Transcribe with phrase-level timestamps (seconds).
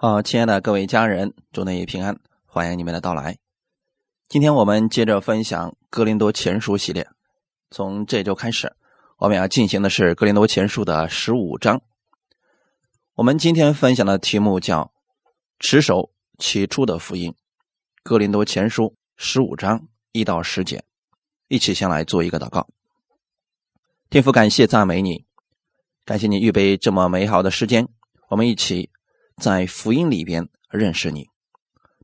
[0.00, 3.36] 好，亲爱的各位家人，祝您平安，欢迎你们的到来。
[4.28, 7.08] 今天我们接着分享《格林多前书》系列，
[7.72, 8.72] 从这周开始，
[9.16, 11.82] 我们要进行的是《格林多前书》的十五章。
[13.16, 14.92] 我们今天分享的题目叫
[15.58, 17.32] “持守起初的福音”，
[18.04, 18.84] 《格林多前书》
[19.16, 20.84] 十五章一到十节，
[21.48, 22.68] 一起先来做一个祷告。
[24.10, 25.24] 天父，感谢赞美你，
[26.04, 27.88] 感谢你预备这么美好的时间，
[28.28, 28.90] 我们一起。
[29.38, 31.28] 在福音里边认识你。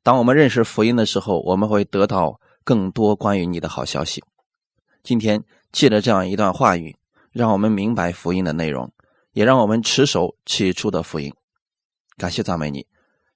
[0.03, 4.23] 当我们认识福音的时候，我们会得到更多关于你的好消息。
[5.03, 5.43] 今天
[5.73, 6.97] 借着这样一段话语，
[7.33, 8.93] 让我们明白福音的内容，
[9.33, 11.35] 也让我们持守起初的福音。
[12.17, 12.87] 感谢赞美你，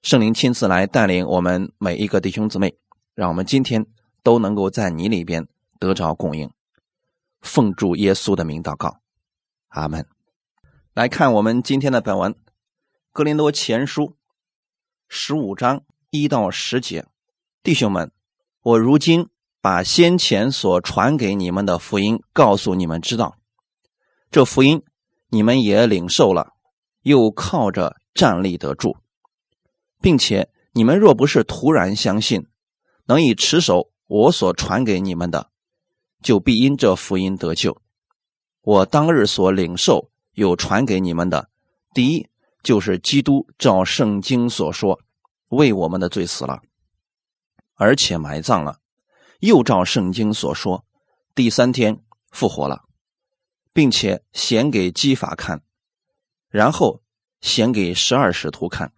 [0.01, 2.77] 圣灵亲自来带领我们每一个弟兄姊妹，
[3.13, 3.85] 让我们今天
[4.23, 5.47] 都能够在你里边
[5.79, 6.49] 得着供应。
[7.41, 8.99] 奉主耶稣的名祷告，
[9.69, 10.05] 阿门。
[10.93, 12.35] 来看我们今天的本文。
[13.19, 14.15] 格林多前书
[15.09, 17.05] 十五章一到十节，
[17.61, 18.13] 弟兄们，
[18.61, 19.27] 我如今
[19.59, 23.35] 把先前所传给你们的福音告诉你们知道，
[24.31, 24.83] 这福音
[25.27, 26.53] 你们也领受了，
[27.01, 28.95] 又靠着站立得住，
[29.99, 32.47] 并且你们若不是突然相信，
[33.03, 35.49] 能以持守我所传给你们的，
[36.23, 37.81] 就必因这福音得救。
[38.61, 41.49] 我当日所领受又传给你们的，
[41.93, 42.29] 第一。
[42.61, 44.99] 就是基督照圣经所说，
[45.47, 46.61] 为我们的罪死了，
[47.75, 48.79] 而且埋葬了，
[49.39, 50.85] 又照圣经所说，
[51.33, 52.83] 第三天复活了，
[53.71, 55.63] 并且显给基法看，
[56.49, 57.01] 然后
[57.39, 58.91] 显给十二使徒看，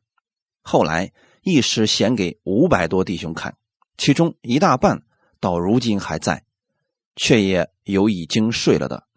[0.63, 3.55] 后来一时显给五百多弟兄看，
[3.97, 5.03] 其中一大半
[5.39, 6.43] 到如今还在，
[7.15, 9.07] 却也有已经睡了的，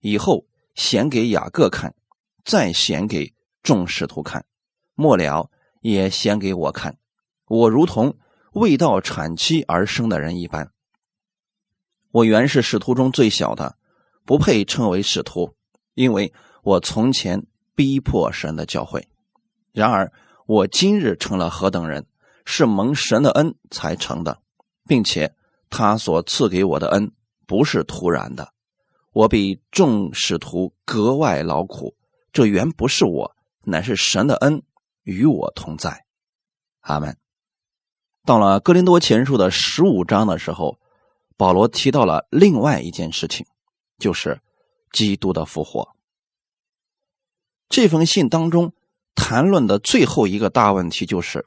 [0.00, 1.94] 以后显给雅各看，
[2.44, 3.34] 再显给。
[3.62, 4.44] 众使徒看，
[4.94, 6.98] 末了也显给我看，
[7.46, 8.16] 我如同
[8.52, 10.70] 未到产期而生的人一般。
[12.10, 13.76] 我原是使徒中最小的，
[14.24, 15.54] 不配称为使徒，
[15.94, 16.32] 因为
[16.62, 19.04] 我从前逼迫神的教诲。
[19.72, 20.12] 然而
[20.46, 22.06] 我今日成了何等人，
[22.44, 24.40] 是蒙神的恩才成的，
[24.86, 25.32] 并且
[25.68, 27.12] 他所赐给我的恩
[27.46, 28.52] 不是突然的。
[29.12, 31.94] 我比众使徒格外劳苦，
[32.32, 33.36] 这原不是我。
[33.62, 34.62] 乃是神的恩
[35.02, 36.06] 与我同在，
[36.80, 37.16] 阿门。
[38.24, 40.78] 到了哥林多前书的十五章的时候，
[41.36, 43.46] 保罗提到了另外一件事情，
[43.98, 44.40] 就是
[44.92, 45.94] 基督的复活。
[47.68, 48.72] 这封信当中
[49.14, 51.46] 谈论的最后一个大问题就是：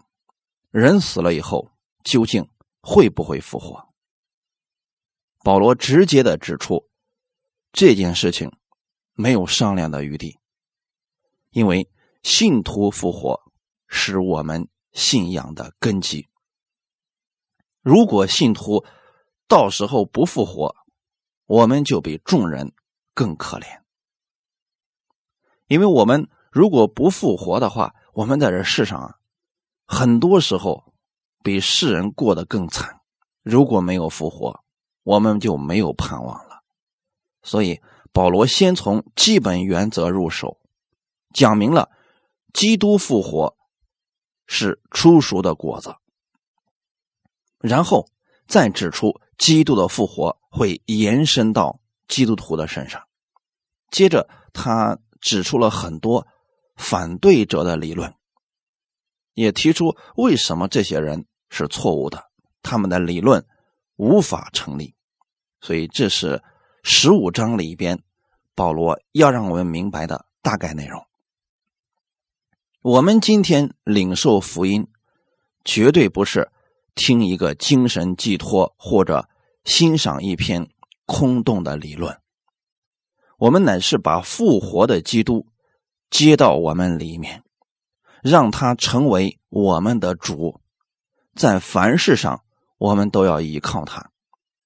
[0.70, 1.72] 人死了以后
[2.04, 2.48] 究竟
[2.82, 3.90] 会不会复活？
[5.44, 6.88] 保罗直接的指出，
[7.72, 8.52] 这件事情
[9.14, 10.38] 没有商量的余地，
[11.50, 11.90] 因为。
[12.24, 13.42] 信徒复活
[13.88, 16.30] 是我们信仰的根基。
[17.82, 18.86] 如果信徒
[19.48, 20.74] 到时候不复活，
[21.46, 22.74] 我们就比众人
[23.14, 23.82] 更可怜。
[25.68, 29.16] 因为我们如果不复活的话，我们在这世上啊，
[29.86, 30.94] 很多时候
[31.44, 33.02] 比世人过得更惨。
[33.42, 34.64] 如果没有复活，
[35.04, 36.64] 我们就没有盼望了。
[37.42, 37.82] 所以
[38.14, 40.62] 保罗先从基本原则入手，
[41.34, 41.92] 讲明了。
[42.54, 43.58] 基督复活
[44.46, 45.96] 是初熟的果子，
[47.60, 48.08] 然后
[48.48, 53.04] 再指出基督的复活会延伸到基督徒的身上。
[53.90, 56.28] 接着，他指出了很多
[56.76, 58.14] 反对者的理论，
[59.34, 62.30] 也提出为什么这些人是错误的，
[62.62, 63.46] 他们的理论
[63.96, 64.96] 无法成立。
[65.60, 66.44] 所以，这是
[66.84, 68.04] 十五章里边
[68.54, 71.04] 保罗要让我们明白的大概内容。
[72.84, 74.90] 我们今天领受福音，
[75.64, 76.52] 绝对不是
[76.96, 79.30] 听一个精神寄托或者
[79.64, 80.68] 欣赏一篇
[81.06, 82.20] 空洞的理论。
[83.38, 85.48] 我们乃是把复活的基督
[86.10, 87.42] 接到我们里面，
[88.22, 90.60] 让他成为我们的主，
[91.36, 92.44] 在凡事上
[92.78, 94.12] 我们都要依靠他，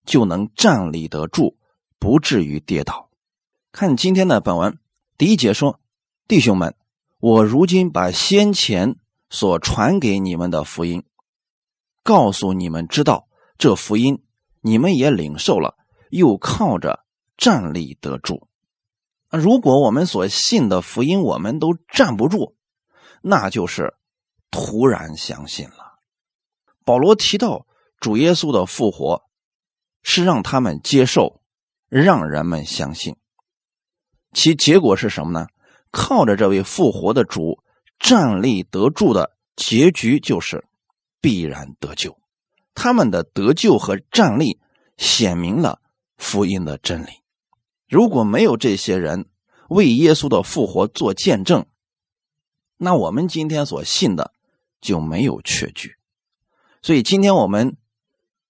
[0.08, 1.56] 就能站立得住，
[2.00, 3.12] 不至于跌倒。
[3.72, 4.80] 看今天的本文
[5.20, 5.80] 第一节说
[6.28, 6.74] ：“弟兄们。”
[7.30, 8.96] 我如今把先前
[9.30, 11.04] 所传给你们的福音，
[12.02, 13.28] 告诉你们知道，
[13.58, 14.24] 这福音
[14.62, 15.76] 你们也领受了，
[16.10, 17.04] 又靠着
[17.36, 18.48] 站立得住。
[19.30, 22.56] 如果我们所信的福音我们都站不住，
[23.22, 23.96] 那就是
[24.50, 26.00] 突然相信了。
[26.86, 27.68] 保罗提到
[28.00, 29.24] 主耶稣的复活，
[30.02, 31.42] 是让他们接受，
[31.90, 33.18] 让人们相信，
[34.32, 35.48] 其结果是什么呢？
[35.92, 37.64] 靠着这位复活的主
[38.00, 40.66] 站立得住的结局就是
[41.22, 42.18] 必然得救。
[42.74, 44.60] 他们的得救和站立
[44.98, 45.82] 显明了
[46.18, 47.10] 福音的真理。
[47.88, 49.26] 如果没有这些人
[49.70, 51.66] 为耶稣的复活做见证，
[52.78, 54.34] 那我们今天所信的
[54.80, 55.96] 就没有确据。
[56.84, 57.76] 所以，今天我们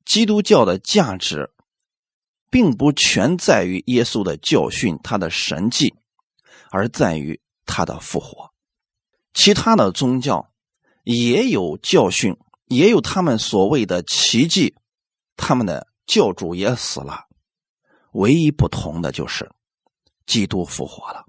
[0.06, 1.52] 基督教的价值，
[2.50, 5.96] 并不全在于耶稣的教训、他的神迹，
[6.72, 8.52] 而在于他的复活。
[9.34, 10.50] 其他的宗教
[11.04, 12.38] 也有教训。
[12.70, 14.76] 也有他们所谓的奇迹，
[15.38, 17.24] 他们的教主也死了，
[18.12, 19.50] 唯一不同的就是
[20.26, 21.24] 基督复活了。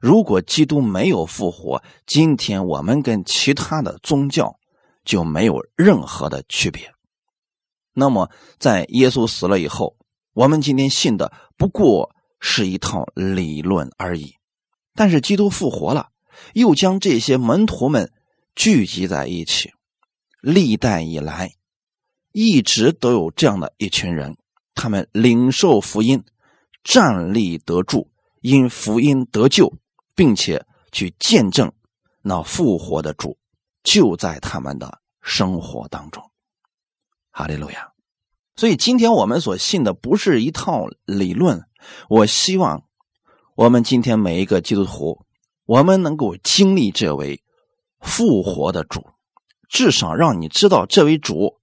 [0.00, 4.58] 如果基督没有复活，今天我们跟其他的宗教
[5.04, 6.92] 就没有任何的区别。
[7.92, 9.96] 那么，在耶稣死了以后，
[10.32, 14.34] 我们今天信的不过是一套理论而已。
[14.94, 16.10] 但是基督复活了，
[16.54, 18.12] 又将这些门徒们
[18.54, 19.72] 聚集在一起。
[20.40, 21.52] 历代以来，
[22.32, 24.36] 一直都有这样的一群人，
[24.74, 26.24] 他们领受福音，
[26.82, 28.08] 站立得住，
[28.40, 29.74] 因福音得救，
[30.14, 31.72] 并且去见证
[32.22, 33.36] 那复活的主
[33.82, 36.30] 就在他们的生活当中。
[37.30, 37.92] 哈利路亚！
[38.56, 41.64] 所以今天我们所信的不是一套理论，
[42.08, 42.84] 我希望
[43.54, 45.26] 我们今天每一个基督徒，
[45.66, 47.42] 我们能够经历这位
[48.00, 49.06] 复活的主。
[49.68, 51.60] 至少让你知道这位主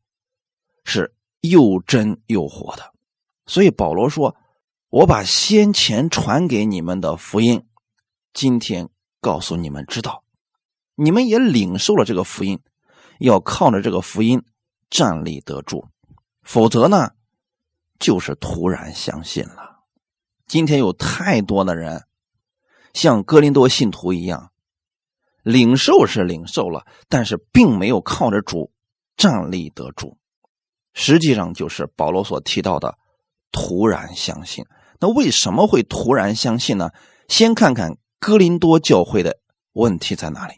[0.86, 2.94] 是又真又活的，
[3.46, 4.38] 所以保罗说
[4.90, 7.66] ：“我把先前传给你们的福音，
[8.32, 8.88] 今天
[9.20, 10.24] 告诉你们知道，
[10.96, 12.62] 你们也领受了这个福音，
[13.20, 14.42] 要靠着这个福音
[14.90, 15.90] 站立得住，
[16.44, 17.12] 否则呢，
[18.00, 19.67] 就是突然相信了。
[20.48, 22.06] 今天有太多的人
[22.94, 24.52] 像哥林多信徒一样。”
[25.44, 28.74] 领受是领受了，但是并没有靠着主
[29.16, 30.18] 站立得住，
[30.94, 32.98] 实际上就是保罗所提到的
[33.50, 34.66] 突然相信。
[35.00, 36.90] 那为什么会突然相信呢？
[37.30, 39.40] 先看看哥林多教会的
[39.72, 40.56] 问题在哪里。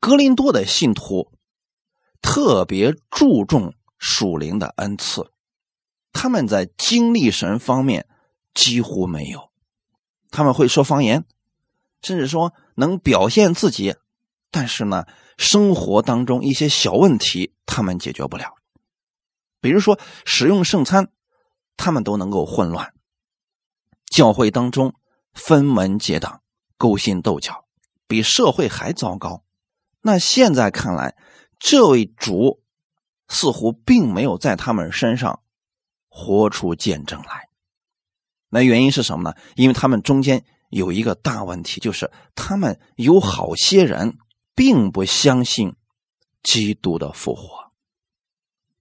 [0.00, 1.30] 哥林多的信徒
[2.20, 5.30] 特别注重属灵的恩赐，
[6.12, 8.08] 他们在经历神方面
[8.54, 9.50] 几乎没有。
[10.30, 11.24] 他们会说方言，
[12.00, 13.96] 甚至说能表现自己。
[14.50, 15.04] 但是呢，
[15.36, 18.54] 生活当中一些小问题他们解决不了，
[19.60, 21.10] 比如说使用圣餐，
[21.76, 22.94] 他们都能够混乱。
[24.06, 24.94] 教会当中
[25.32, 26.42] 分门结党、
[26.76, 27.64] 勾心斗角，
[28.06, 29.42] 比社会还糟糕。
[30.02, 31.16] 那现在看来，
[31.58, 32.62] 这位主
[33.26, 35.40] 似乎并没有在他们身上
[36.08, 37.48] 活出见证来。
[38.54, 39.36] 那原因是什么呢？
[39.56, 44.16] 因为他们中间有一个大问题，就是他们有好些人。
[44.56, 45.74] 并不相信
[46.40, 47.72] 基督的复活。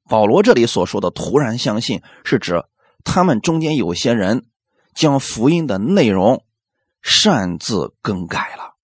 [0.08, 2.64] 保罗这里所说的“突然相信”，是指
[3.04, 4.46] 他们中间有些人
[4.94, 6.46] 将福音的内容
[7.02, 8.76] 擅自更改了，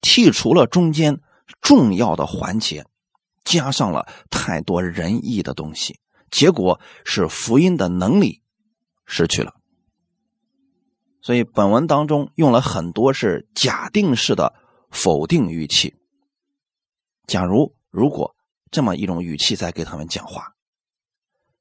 [0.00, 1.20] 剔除了中间
[1.60, 2.86] 重要的环节，
[3.44, 5.98] 加上了太多仁义的东西，
[6.30, 8.40] 结果是福音的能力
[9.04, 9.56] 失去了。
[11.24, 14.52] 所以本文当中用了很多是假定式的
[14.90, 15.94] 否定语气。
[17.26, 18.36] 假如如果
[18.70, 20.52] 这么一种语气在给他们讲话，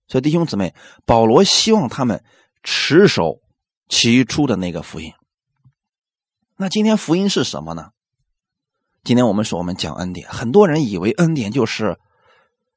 [0.09, 2.25] 所以弟兄姊妹，保罗希望他们
[2.61, 3.39] 持守
[3.87, 5.13] 起初的那个福音。
[6.57, 7.91] 那今天福音是什么呢？
[9.05, 11.97] 今天我们说我们讲恩典，很多人以为恩典就是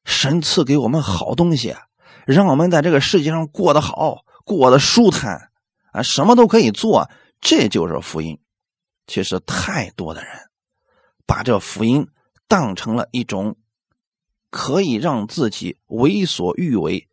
[0.04, 1.74] 神赐给我们好东西，
[2.26, 5.50] 让我们在这个世界上过得好，过得舒坦
[5.96, 7.10] 啊，什么都可以做，
[7.40, 8.38] 这就是福音。
[9.06, 10.32] 其实太多的人
[11.26, 12.08] 把这福音。
[12.48, 13.56] 当成了一种
[14.50, 17.08] 可以让自己为所欲为、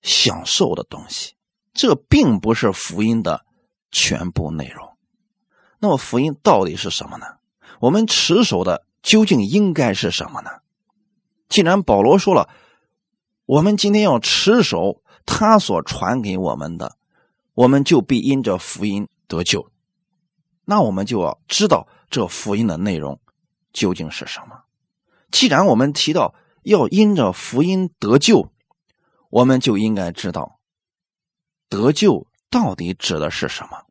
[0.00, 1.34] 享受的东西，
[1.74, 3.44] 这并不是福音的
[3.90, 4.96] 全部内容。
[5.78, 7.26] 那么，福音到底是什么呢？
[7.80, 10.50] 我们持守的究竟应该是什么呢？
[11.50, 12.48] 既然保罗说了，
[13.44, 16.96] 我们今天要持守他所传给我们的，
[17.54, 19.70] 我们就必因着福音得救。
[20.64, 23.20] 那我们就要知道这福音的内容。
[23.72, 24.64] 究竟是什么？
[25.30, 28.52] 既然我们提到要因着福音得救，
[29.30, 30.60] 我们就应该知道
[31.70, 33.86] 得救到底指的是什么。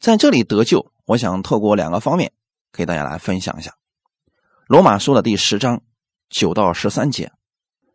[0.00, 2.32] 在这里得救，我想透过两个方面
[2.72, 3.76] 给大家来分享一下。
[4.66, 5.82] 罗马书的第十章
[6.30, 7.30] 九到十三节：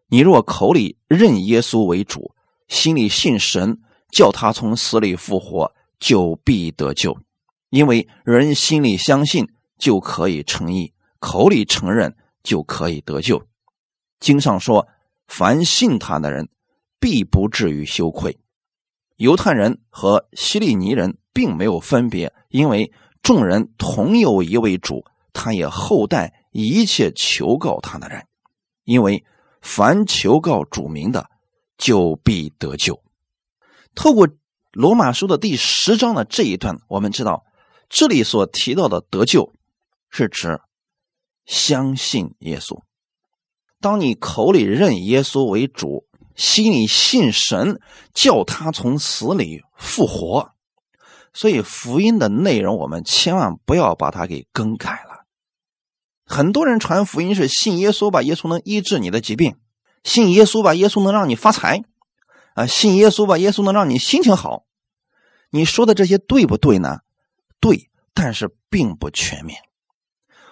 [0.10, 2.36] 你若口里认耶稣为主，
[2.70, 3.80] 心里信神，
[4.12, 7.18] 叫他从死里复活，就必得救。
[7.70, 13.44] 因为人心里相信，就可以成义；口里承认就可以得救。
[14.20, 14.88] 经上说
[15.28, 16.50] ：“凡信他的人，
[17.00, 18.40] 必不至于羞愧。”
[19.18, 28.26] 犹太人和希利尼人并没有分别，因为众人同有一位主，他也厚待一切求告他的人，
[28.84, 29.24] 因为
[29.62, 31.30] 凡求告主名的，
[31.80, 33.02] 就必得救。
[33.96, 34.30] 透过
[34.72, 37.44] 罗马书的第十章的这一段，我们知道
[37.90, 39.52] 这里所提到的得救，
[40.12, 40.60] 是指
[41.48, 42.84] 相信耶稣。
[43.82, 46.06] 当你口里认耶稣为主，
[46.36, 47.80] 心里信神，
[48.14, 50.52] 叫他从死里复活。
[51.34, 55.26] 所以福音的内容，我们千万不要把它给更改了。
[56.26, 59.54] 很多人传福音是信耶稣吧，耶稣能医治你的疾病；
[60.04, 61.84] 信耶稣吧，耶稣能让你发财；
[62.56, 64.66] 啊，信耶稣吧，耶稣能让你心情好。
[65.50, 67.00] 你说的这些对不对呢？
[67.60, 69.62] 对，但是并不全面。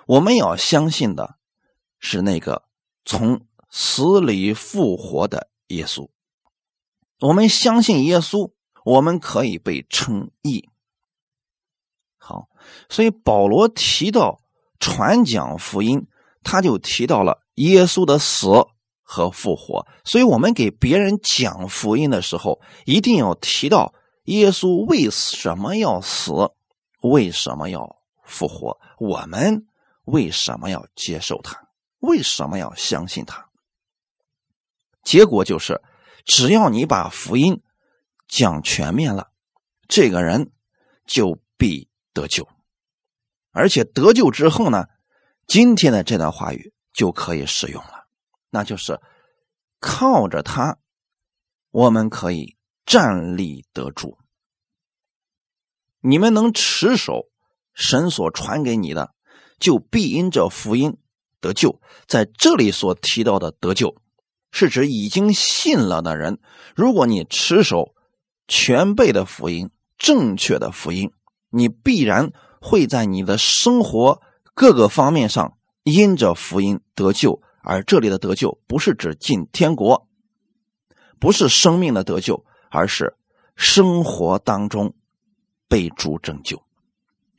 [0.06, 1.36] 我们要相信的
[2.00, 2.64] 是那个。
[3.10, 6.10] 从死里复活的耶稣，
[7.22, 8.52] 我们相信耶稣，
[8.84, 10.68] 我们可以被称义。
[12.18, 12.50] 好，
[12.90, 14.42] 所以保罗提到
[14.78, 16.06] 传讲福音，
[16.44, 18.50] 他就提到了耶稣的死
[19.10, 19.88] 和复活。
[20.04, 23.94] 所以我们给别人讲福音的时候，一定要提到
[24.26, 26.34] 耶稣为什么要死，
[27.02, 29.66] 为什么要复活，我们
[30.04, 31.70] 为什么要接受他。
[32.00, 33.48] 为什么要相信他？
[35.04, 35.82] 结果就是，
[36.26, 37.64] 只要你把福音
[38.28, 39.30] 讲全面了，
[39.88, 40.52] 这个人
[41.06, 42.48] 就必得救。
[43.52, 44.86] 而且得救之后呢，
[45.48, 47.97] 今天的这段话语就可以使用了，
[48.50, 49.00] 那就是
[49.80, 50.78] 靠着他，
[51.72, 54.18] 我们可以站立得住。
[56.02, 57.28] 你们能持守
[57.74, 59.14] 神所传给你的，
[59.60, 60.98] 就必因着福音。
[61.40, 63.96] 得救，在这里所提到的得救，
[64.52, 66.40] 是指已经信了的人。
[66.76, 67.94] 如果你持守
[68.48, 71.12] 全备的福音、正确的福音，
[71.50, 74.20] 你必然会在你的生活
[74.56, 77.40] 各个方面上因着福音得救。
[77.62, 80.08] 而这里的得救，不是指进天国，
[81.20, 83.16] 不是生命的得救，而是
[83.56, 84.94] 生活当中
[85.68, 86.62] 被主拯救。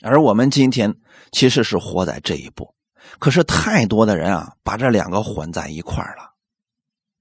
[0.02, 0.96] 而我们今天
[1.32, 2.74] 其实是活在这一步。
[3.18, 6.34] 可是太多的人啊，把这两个混在一块了。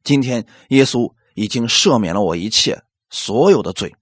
[0.04, 3.96] 今天耶稣已经赦免了我一切所有的罪，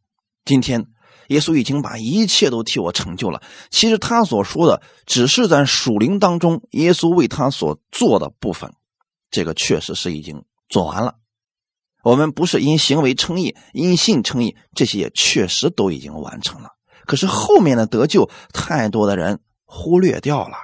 [0.45, 0.87] 今天
[1.27, 3.41] 耶稣已经把一切都替我成就了。
[3.69, 8.73] 其实他所说的只是在属灵当中耶稣为他所做的部分，
[9.29, 11.15] 这个确实是已经做完了。
[12.03, 16.70] 我们不是因行为称义，因信称义，这些也确实都已经完成了。
[17.05, 20.55] 可是后面的得救，太多的人忽略掉了。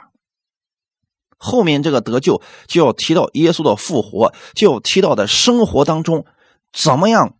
[1.37, 6.25] 后面这个得救就要提到耶稣的复活，就要提到在生活当中
[6.71, 7.35] 怎么样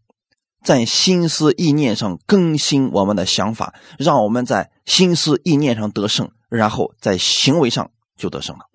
[0.63, 8.70] 在心思意念上更新我们的想法，让我们在心思意念上得胜，然后在行为上就得胜了。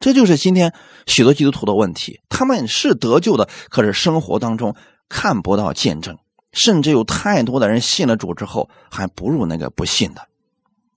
[0.00, 0.74] 这就是今天
[1.06, 4.74] 许多基督徒的问题：他们是得救的，可是生活当中
[5.10, 6.16] 看不到见证，
[6.52, 10.26] 甚至有太多的人信了主之后还不如那个不信的。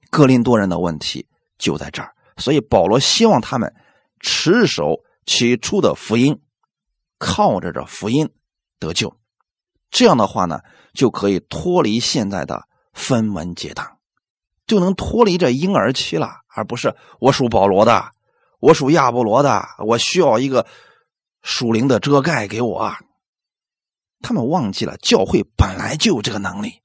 [0.10, 2.14] 哥林多人的问题就在这儿。
[2.38, 3.76] 所以保罗希望他们
[4.20, 6.40] 持守起初的福音，
[7.20, 8.30] 靠着这福音
[8.80, 9.16] 得救。
[9.92, 10.62] 这样的话呢，
[10.94, 13.98] 就可以脱离现在的分门结党，
[14.66, 18.12] 就能脱离这婴儿期了，而不是我属保罗的，
[18.64, 20.66] 我属亚波罗的，我需要一个
[21.42, 22.94] 属灵的遮盖给我。
[24.22, 26.82] 他们忘记了教会本来就有这个能力，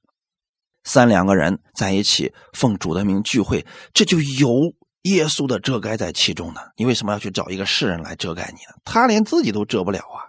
[0.83, 4.75] 三两个人在一起奉主的名聚会，这就有。
[5.03, 8.77] 耶稣的遮盖在其中呢，你为什么要去找一个世人来遮盖你呢？
[8.83, 10.27] 他连自己都遮不了啊！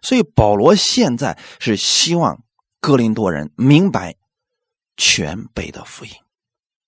[0.00, 2.42] 所以保罗现在是希望
[2.80, 4.16] 哥林多人明白
[4.96, 6.12] 全备的福音，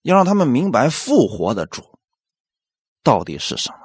[0.00, 1.99] 要让他们明白复活的主
[3.02, 3.79] 到底是什么。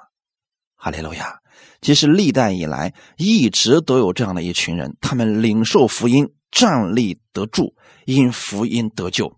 [0.86, 1.40] 哈利路亚！
[1.82, 7.74] 其实历代以来一直都有这样的一群人，他们领受福音，站立得住，
[8.06, 9.36] 因福音得救，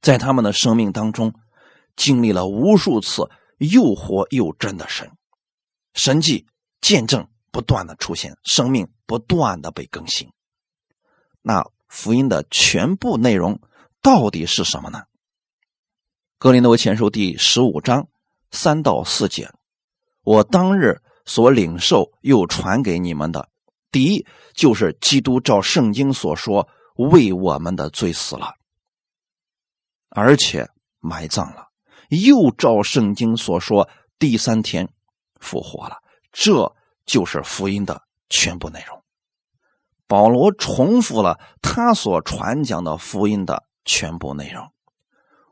[0.00, 1.32] 在他们的生命当中。
[1.94, 5.12] 经历了无数次又活又真的神，
[5.94, 6.46] 神迹
[6.80, 10.28] 见证不断的出现，生命不断的被更新。
[11.40, 13.60] 那福音的全部内容
[14.00, 15.02] 到底是什么呢？
[16.38, 18.08] 格林多前书第十五章
[18.50, 19.52] 三到四节，
[20.22, 23.48] 我当日所领受又传给你们的，
[23.90, 28.54] 第一就是基督照圣经所说为我们的罪死了，
[30.08, 30.68] 而且
[31.00, 31.68] 埋葬了。
[32.08, 33.88] 又照圣经所说，
[34.18, 34.90] 第三天
[35.40, 35.96] 复活了。
[36.30, 36.74] 这
[37.06, 39.02] 就是福音的全部内容。
[40.06, 44.70] 保罗重复了他所传讲的福音的全部内容。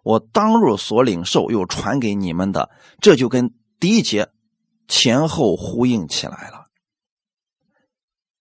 [0.03, 4.29] 我当日所领受又传给你们的，这就跟第一节
[4.90, 6.66] 前后呼应起来了。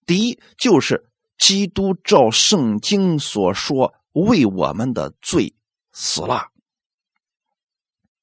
[0.06, 5.54] 第一就是基督照圣经所说为我们的罪
[5.94, 6.48] 死了，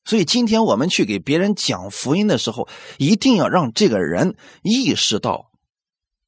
[0.05, 2.69] 所以今天我们去给别人讲福音的时候，
[2.99, 5.53] 一定要让这个人意识到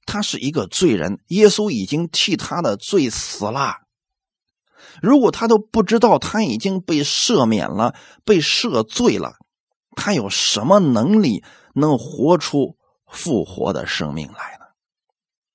[0.07, 3.79] 他是一个罪人，耶稣已经替他的罪死了。
[5.03, 9.35] 如果他都不知道他已经被赦免了、被赦罪了，
[9.97, 11.43] 他有什么能力
[11.79, 14.59] 能活出复活的生命来？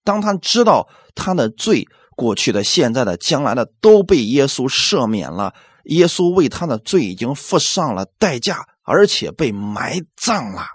[0.03, 1.87] 当他知道他的罪，
[2.17, 10.65] 过去的、现在的、将来的都被耶稣赦免了，耶稣为他的罪已经付上了代价，而且被埋葬了。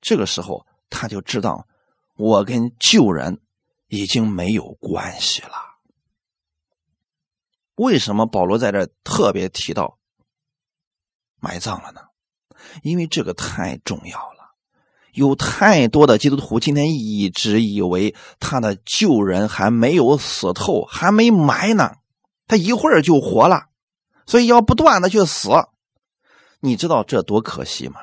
[0.00, 1.66] 这个时候，他就知道
[2.14, 3.40] 我跟旧人
[3.88, 5.56] 已经没有关系了。
[7.74, 9.98] 为什么保罗在这特别提到
[11.40, 12.02] 埋葬了呢？
[12.82, 14.54] 因为这个太重要了。
[15.12, 21.96] 有太多的基督徒今天一直以为他的旧人还没有死透，还没埋呢，
[22.48, 23.66] 他一会儿就活了，
[24.26, 25.50] 所以要不断的去死。
[26.60, 28.00] 你知道这多可惜吗？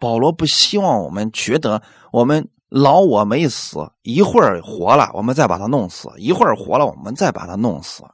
[0.00, 1.82] 保罗不希望我们觉得
[2.12, 8.04] 我们老我没死，一会儿活了，我们再把他弄死；一会儿活了，我们再把他弄死。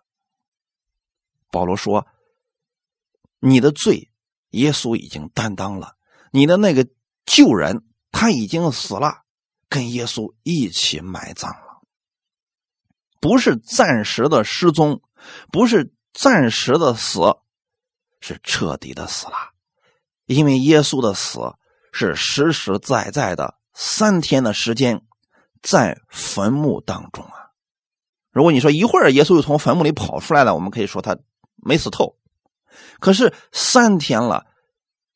[1.51, 2.07] 保罗说
[3.39, 4.11] ：“你的罪，
[4.55, 5.95] 耶稣已经担当了，
[6.33, 6.87] 你的那个。”
[7.27, 7.83] 旧人
[8.13, 9.23] 他已经死了，
[9.71, 11.81] 跟耶稣一起埋葬了，
[13.19, 15.01] 不是暂时的失踪，
[15.51, 17.21] 不是暂时的死，
[18.21, 19.33] 是彻底的死了。
[20.27, 21.55] 因为耶稣的死
[21.93, 25.01] 是实实在在的，三天的时间
[25.63, 27.53] 在坟墓当中啊。
[28.33, 31.17] 如果你说一会儿耶稣又从坟墓里跑出来了，我们可以说他
[31.57, 32.19] 没死透。
[33.01, 34.47] 可是三天了，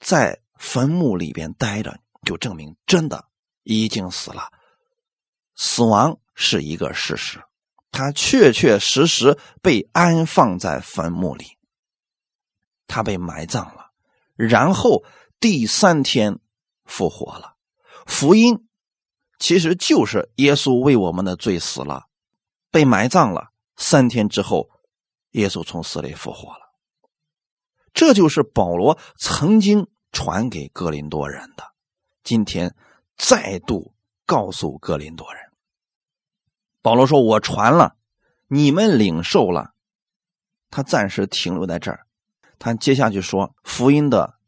[0.00, 0.40] 在。
[0.60, 3.26] 坟墓里边待着，就证明真的
[3.62, 4.50] 已经死了。
[5.54, 7.40] 死亡是一个事实，
[7.92, 11.58] 他确确实实被安放在坟墓里，
[12.88, 13.92] 他被埋葬了，
[14.34, 15.04] 然后
[15.38, 16.40] 第三天
[16.84, 17.54] 复活了。
[18.04, 18.66] 福音
[19.38, 22.06] 其实就是耶稣为我们的罪死了，
[22.72, 23.50] 被埋葬了。
[23.76, 24.68] 三天之后，
[25.30, 26.67] 耶稣从死里复活了。
[27.98, 29.88] 这就是保罗曾经。
[30.11, 31.64] 传给哥林多人的，
[32.24, 32.74] 今天
[33.18, 33.92] 再度
[34.24, 35.42] 告诉哥林多人。
[36.80, 37.96] 保罗说：“我传了，
[38.46, 39.74] 你们领受了。”
[40.70, 42.06] 他暂时停留在这儿。
[42.58, 44.38] 他接下去说：“福音的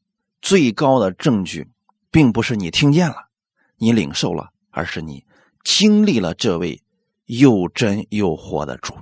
[0.40, 1.70] 最高的证据，
[2.10, 3.28] 并不是你听见了，
[3.76, 5.26] 你领受了，而是你
[5.62, 6.82] 经历了这位
[7.26, 8.94] 又真又活的主。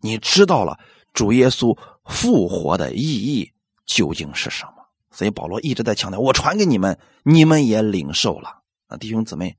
[0.00, 0.80] 你知道了
[1.12, 3.52] 主耶稣复活的意义
[3.86, 4.72] 究竟是什么。”
[5.12, 9.56] 所以保罗一直在强调：“我传给你们，你们也领受了。”啊，弟兄姊妹，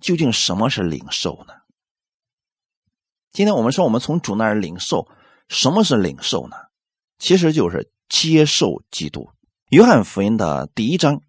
[0.00, 1.54] 究竟什么是领受呢？
[3.32, 5.08] 今天我们说，我们从主那儿领受，
[5.48, 6.56] 什么是领受呢？
[7.18, 9.30] 其实就是接受基督。
[9.70, 11.22] 约翰福音的第一章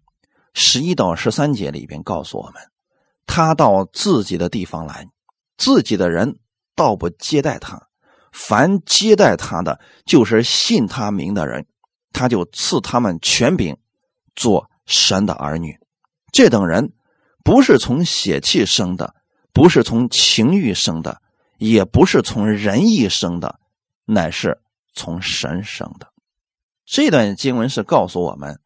[0.52, 2.54] 十一到十三节里边告诉我们：
[3.26, 5.08] 他到自己的地方来，
[5.56, 6.38] 自己的人
[6.74, 7.88] 倒不接待他；
[8.34, 11.68] 凡接待他的，就是信他名的人。
[12.12, 13.76] 他就赐他们权柄，
[14.34, 15.78] 做神的儿女。
[16.32, 16.92] 这等人
[17.44, 19.14] 不是从血气生的，
[19.52, 21.22] 不是从情欲生的，
[21.58, 23.60] 也不是从人意生的，
[24.04, 24.60] 乃是
[24.94, 26.12] 从神生的。
[26.84, 28.60] 这段经文是告诉我们，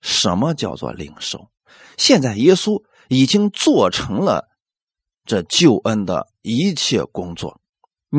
[0.00, 1.48] 什么叫做领受。
[1.96, 4.48] 现在耶稣已经做成了
[5.24, 7.60] 这救恩的一切工作，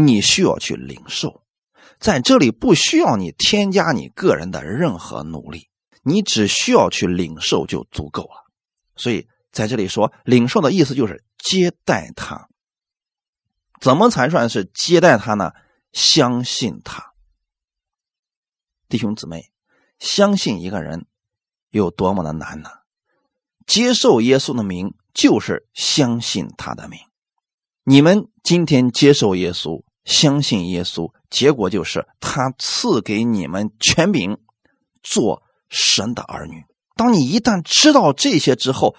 [0.06, 1.44] 你需要去领受。
[2.00, 5.70] 在这里不需要你添加你个人的任何努力，
[6.04, 8.46] 你只需要去领受就足够了。
[8.96, 12.48] 所以在这里说领受的意思就是接待他。
[13.82, 15.52] 怎么才算是接待他呢？
[15.92, 17.14] 相信他，
[18.88, 19.52] 弟兄姊妹，
[19.98, 21.08] 相信一个人
[21.72, 22.70] 有多么的难呢？
[23.66, 27.00] 接受耶稣的名就是相信他的名。
[27.84, 29.87] 你们今天接受耶稣。
[30.08, 34.38] 相信耶稣，结果就是他赐给你们权柄，
[35.04, 36.64] 做神的儿女。
[36.96, 38.96] 当你一旦知道这些之后，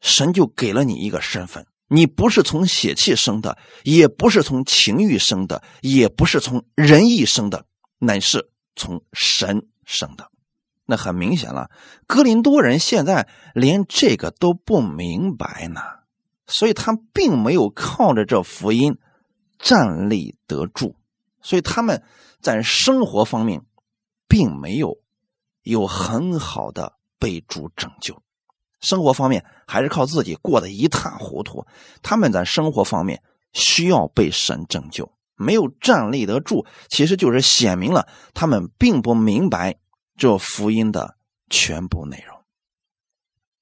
[0.00, 7.66] 神就给了你一个身份：你不是从血气生的，也不是从情欲生的，也不是从人意生的，
[7.98, 10.30] 乃是从神生的。
[10.86, 11.70] 那很明显了，
[12.06, 15.80] 哥林多人现在连这个都不明白呢，
[16.46, 18.96] 所以他并没有靠着这福音
[19.58, 20.94] 站立得住，
[21.42, 22.02] 所以他们
[22.40, 23.62] 在生活方面
[24.28, 24.98] 并没有
[25.62, 28.22] 有很好的被主拯救，
[28.80, 31.66] 生活方面还是靠自己过得一塌糊涂。
[32.02, 39.76] 他们在生活方面需要被神拯救，没有站立得住，其实就是显明了他们并不明白。
[40.18, 41.18] 这福音的
[41.50, 42.40] 全部内容，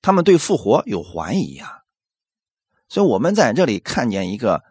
[0.00, 1.82] 他们对复活有怀疑呀，
[2.88, 4.62] 所以我们在这里看见一个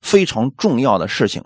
[0.00, 1.44] 非常重要的事情，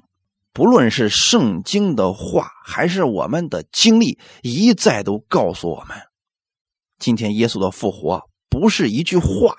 [0.53, 5.97] 不论是圣经的话，还是我们的经历，一再都告诉我们，
[6.99, 9.57] 今天耶稣的复活不是一句话，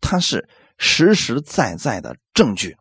[0.00, 2.76] 它是实实在在的证据，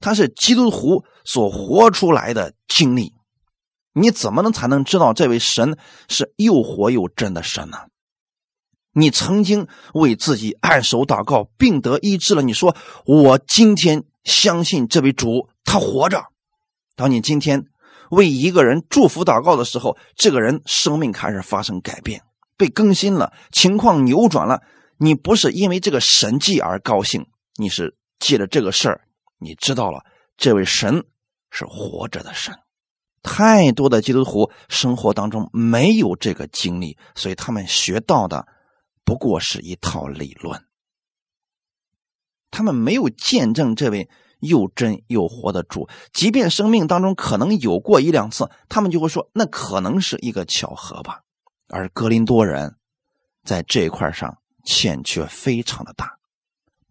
[0.00, 3.14] 它是基督徒所活出来的经历。
[3.92, 5.76] 你怎么能才能知道这位神
[6.08, 7.78] 是又活又真的神呢？
[8.92, 12.42] 你曾经为自己按手祷告，病得医治了。
[12.42, 16.22] 你说我今天相信这位主，他活着。
[16.94, 17.64] 当你今天
[18.10, 22.22] 为一个人祝福祷告的时候，这个人生命开始发生改变，
[22.56, 24.62] 被更新了，情况扭转了。
[24.98, 29.00] 你不是因为这个神迹而高兴，你是借着这个事儿，
[29.38, 30.04] 你知道了
[30.36, 31.04] 这位神
[31.50, 32.54] 是活着的神。
[33.22, 38.46] 太多的基督徒生活当中没有这个经历，所以他们学到的
[39.04, 40.67] 不过是一套理论。
[42.50, 44.08] 他们没有见证这位
[44.40, 51.22] 又真又活的主，即便生命当中可能有过一两次，他们就会说那可能是一个巧合吧。
[51.68, 52.76] 而格林多人
[53.44, 56.18] 在这一块上欠缺非常的大。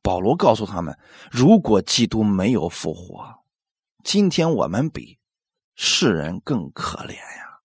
[0.02, 0.98] 保罗告诉他们，
[1.32, 3.40] 如果基督没有复活，
[4.04, 5.18] 今天我们比。
[5.80, 7.60] 世人更可怜呀，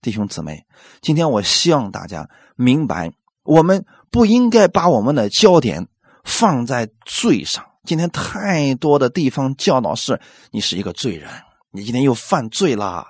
[0.00, 0.66] 弟兄姊妹，
[1.00, 3.12] 今天我希望大家明白，
[3.44, 5.86] 我们不应该把我们的焦点
[6.28, 7.64] 放在罪上。
[7.84, 11.30] 今天太多的地方教导是，你是一个罪人，
[11.70, 13.06] 你今天又犯罪了，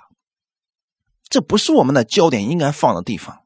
[1.27, 3.41] 这不是我们的焦点应该放的地方。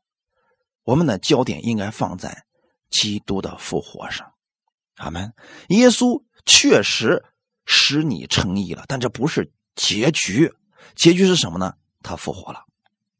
[0.83, 2.43] 我们的焦点应该放在
[2.91, 4.33] 基督的复活上。
[4.97, 5.33] 阿门。
[5.69, 7.23] 耶稣确实
[7.65, 9.51] 使你称义了，但这不是。
[9.75, 10.53] 结局，
[10.93, 11.73] 结局是什么呢？
[12.03, 12.59] 他复活了，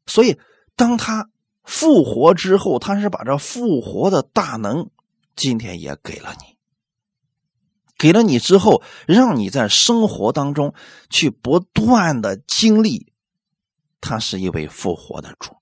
[0.06, 0.38] 所以
[0.76, 1.28] 当他
[1.64, 4.88] 复活之后，他是把这复活的大能
[5.36, 6.56] 今天也给了你，
[7.98, 10.74] 给了你之后，让你在生活当中
[11.10, 13.12] 去不断的经历，
[14.00, 15.56] 他是一位复活的主。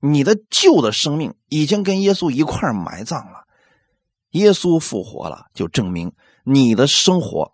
[0.00, 3.46] 你的旧的生命已经跟耶稣一块埋葬了，
[4.30, 6.12] 耶稣复活了，就证明
[6.44, 7.52] 你的生活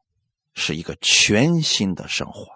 [0.55, 2.47] 是一个全新的生活。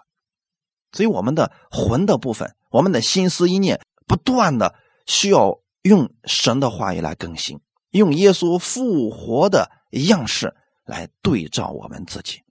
[0.93, 7.59] 所以，我们的魂的部分，我们的心思意念，不断的需要用神的话语来更新，
[7.91, 12.41] 用耶稣复活的样式来对照我们自己。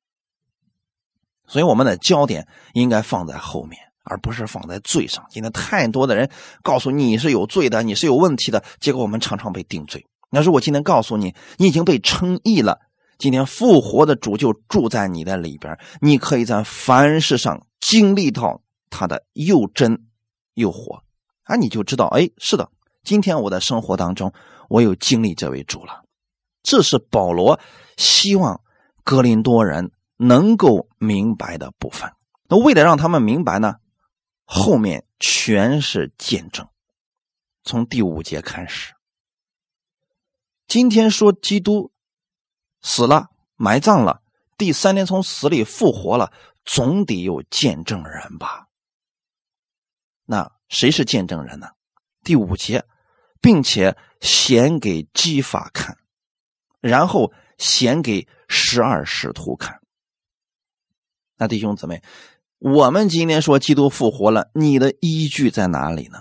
[1.46, 5.26] 所以，我们的焦点应该放在后面，而不是放在罪上。
[5.30, 6.30] 今天太多的人
[6.62, 10.06] 告诉你是有罪的，你是有问题的，结果我们常常被定罪。
[10.30, 12.78] 那如果今天告诉你，你已经被称义了，
[13.18, 17.66] 今天复活的主就住在你的里边，你可以在凡事上。
[17.80, 20.04] 经历到他的又真
[20.52, 21.02] 又活，
[21.44, 22.70] 啊，你就知道，哎，是的，
[23.02, 24.34] 今天我的生活当中，
[24.70, 26.04] 我有经历这位主了。
[26.62, 27.58] 这是保罗
[27.96, 28.62] 希望
[29.02, 32.12] 格林多人能够明白的部分。
[32.48, 33.76] 那为了让他们明白呢，
[34.44, 36.68] 后面全是见证。
[37.64, 38.94] 从第五节开始，
[40.68, 41.90] 今天说基督
[42.80, 44.22] 死了，埋葬了，
[44.56, 46.32] 第三天从死里复活了。
[46.62, 48.68] 总得有见证人吧？
[50.26, 51.70] 那谁是见证人呢？
[52.22, 52.84] 第五节，
[53.40, 55.96] 并且显给基法看，
[56.80, 59.80] 然后显给十二使徒看。
[61.36, 62.02] 那弟兄姊妹，
[62.58, 66.18] 我们今天说基督复活了，你的依据在哪里呢？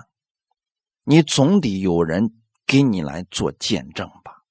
[1.04, 2.32] 你总得有人
[2.66, 4.44] 给你来做见证吧。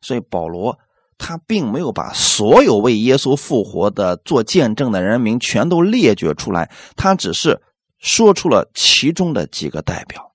[0.00, 0.78] 所以保罗。
[1.18, 7.62] 他并没有把所有为耶稣复活的做见证的人名全都列举出来，他只是
[7.98, 10.34] 说出了其中的几个代表，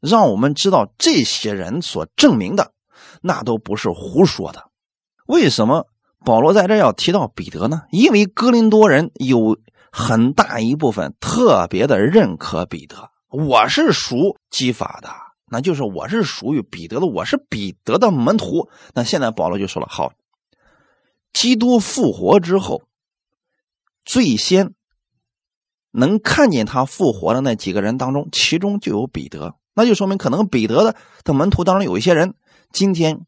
[0.00, 2.72] 让我们知道这些人所证明的
[3.20, 4.70] 那都不是胡说的。
[5.26, 5.86] 为什么
[6.24, 7.82] 保罗在这要提到彼得呢？
[7.90, 9.58] 因为哥林多人有
[9.90, 15.08] 很大一部分特别的认可彼得，我是属基法的。
[15.50, 18.68] 那就是我是属于彼得的，我是彼得的门徒。
[18.94, 20.12] 那现在保罗就说了：好，
[21.32, 22.82] 基督复活之后，
[24.04, 24.74] 最先
[25.90, 29.54] 能看见他复活的那几个人当中，其中就有彼得。
[29.78, 32.34] 那就说明可能彼得的的门徒当中有一些人，
[32.72, 33.24] 今天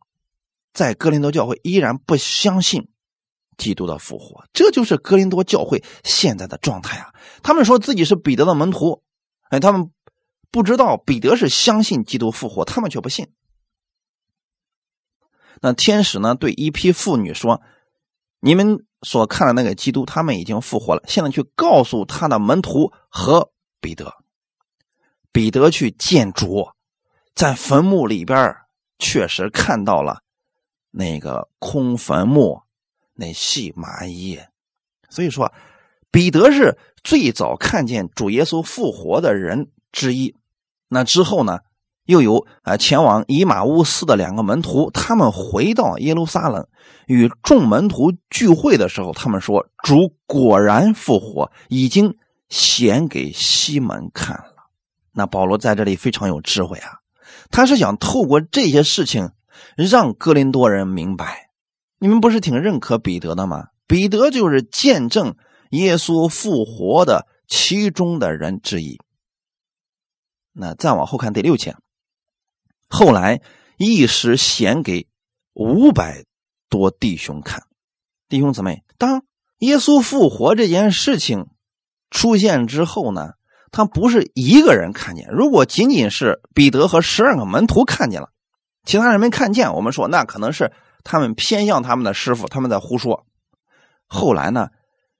[0.74, 2.88] 在哥林多教会依然不相信
[3.56, 4.44] 基督的复活。
[4.52, 7.14] 这就是哥林多教会现在的状态啊！
[7.44, 9.04] 他们说自己是彼得的门徒，
[9.50, 9.92] 哎，他们
[10.50, 13.28] 不知道彼得是相信基督复活，他们却不信。
[15.62, 16.34] 那天使呢？
[16.34, 17.62] 对一批妇女说
[18.42, 21.04] ：“你们所看的那个基督，他们已经复活了。
[21.06, 24.12] 现在去告诉他的门徒和彼得。
[25.32, 26.70] 彼得去见主，
[27.34, 28.56] 在坟墓里边
[28.98, 30.22] 确实看到了
[30.90, 32.62] 那个空坟墓，
[33.14, 34.38] 那细麻衣。
[35.08, 35.52] 所以说，
[36.10, 40.34] 彼得是最早看见主耶稣复活的人之一。
[40.88, 41.60] 那之后呢？”
[42.06, 46.66] 又有啊，前往以马乌斯的两个门徒，他们回到耶路撒冷，
[47.06, 52.16] 与众门徒聚会的时候，他们说：“主果然复活，已经
[52.48, 54.59] 显给西门看了。”
[55.12, 56.98] 那保罗在这里非常有智慧啊，
[57.50, 59.32] 他是想透过这些事情，
[59.76, 61.50] 让哥林多人明白：
[61.98, 63.68] 你们不是挺认可彼得的吗？
[63.86, 65.34] 彼得就是见证
[65.70, 69.00] 耶稣复活的其中的人之一。
[70.52, 71.76] 那再往后看第六节。
[72.88, 73.40] 后来
[73.76, 75.08] 一时显给
[75.54, 76.24] 五百
[76.68, 77.64] 多弟兄看，
[78.28, 79.24] 弟兄姊妹，当
[79.58, 81.48] 耶稣复活这件事情
[82.10, 83.32] 出现之后呢，
[83.70, 85.28] 他不是一个人看见。
[85.30, 88.30] 如果仅仅是彼得和十二个门徒看见了，
[88.84, 90.72] 其他人没看见，我们说那可能是
[91.04, 93.26] 他们偏向他们的师傅，他们在胡说。
[94.06, 94.68] 后来呢，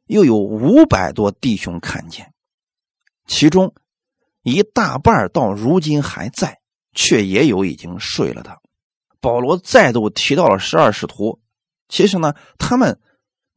[0.07, 2.33] 又有五百多弟兄看见，
[3.27, 3.75] 其中
[4.43, 6.59] 一大半到如今还在。
[6.93, 8.59] 却也有已经睡了的。
[9.21, 11.39] 保罗再度提到了十二使徒。
[11.89, 12.99] 其实呢，他们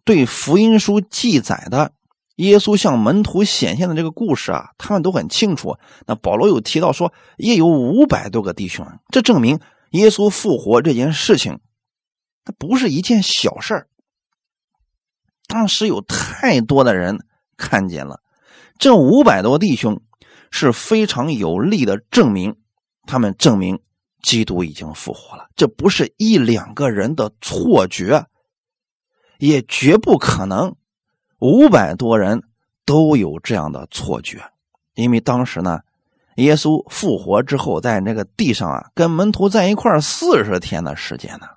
[0.06, 1.94] 对福音书记载的
[2.36, 5.78] 耶稣向门徒显现的这个故事啊，他们都很清楚。
[6.08, 9.60] 那保罗有提到说，也有五百多个弟兄，这证明
[9.91, 11.60] 耶稣复活这件事情，
[12.43, 13.88] 它不是一件小事儿。
[15.48, 17.19] 当时有太多的人
[17.58, 18.22] 看见了，
[18.80, 20.02] 这五百多弟兄
[20.50, 22.56] 是非常有力的证明。
[23.06, 23.82] 他们证明
[24.24, 28.28] 基督已经复活了，这不是一两个人的错觉，
[29.39, 30.78] 也绝不可能
[31.44, 32.42] 五百多人
[32.86, 34.42] 都有这样的错觉，
[34.94, 35.82] 因为当时呢，
[36.38, 41.48] 耶稣复活之后，在那个地上啊，跟门徒在一块四十天的时间呢。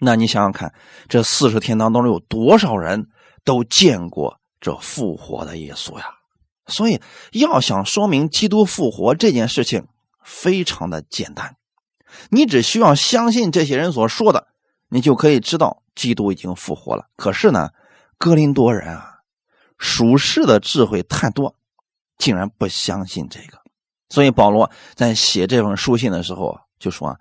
[0.00, 0.74] 那你想想看，
[1.08, 3.06] 这四十天当中有多少人
[3.44, 6.06] 都见过这复活的耶稣呀？
[6.66, 9.86] 所以，要想说明基督复活这件事情。
[10.24, 11.56] 非常的简单，
[12.28, 14.48] 你只需要相信这些人所说的，
[14.88, 17.06] 你就可以知道基督已经复活了。
[17.16, 17.70] 可是呢，
[18.18, 19.20] 哥林多人啊，
[19.78, 21.54] 属世的智慧太多，
[22.18, 23.58] 竟然不相信这个。
[24.10, 27.18] 所以保罗在写这封书信的时候就说：“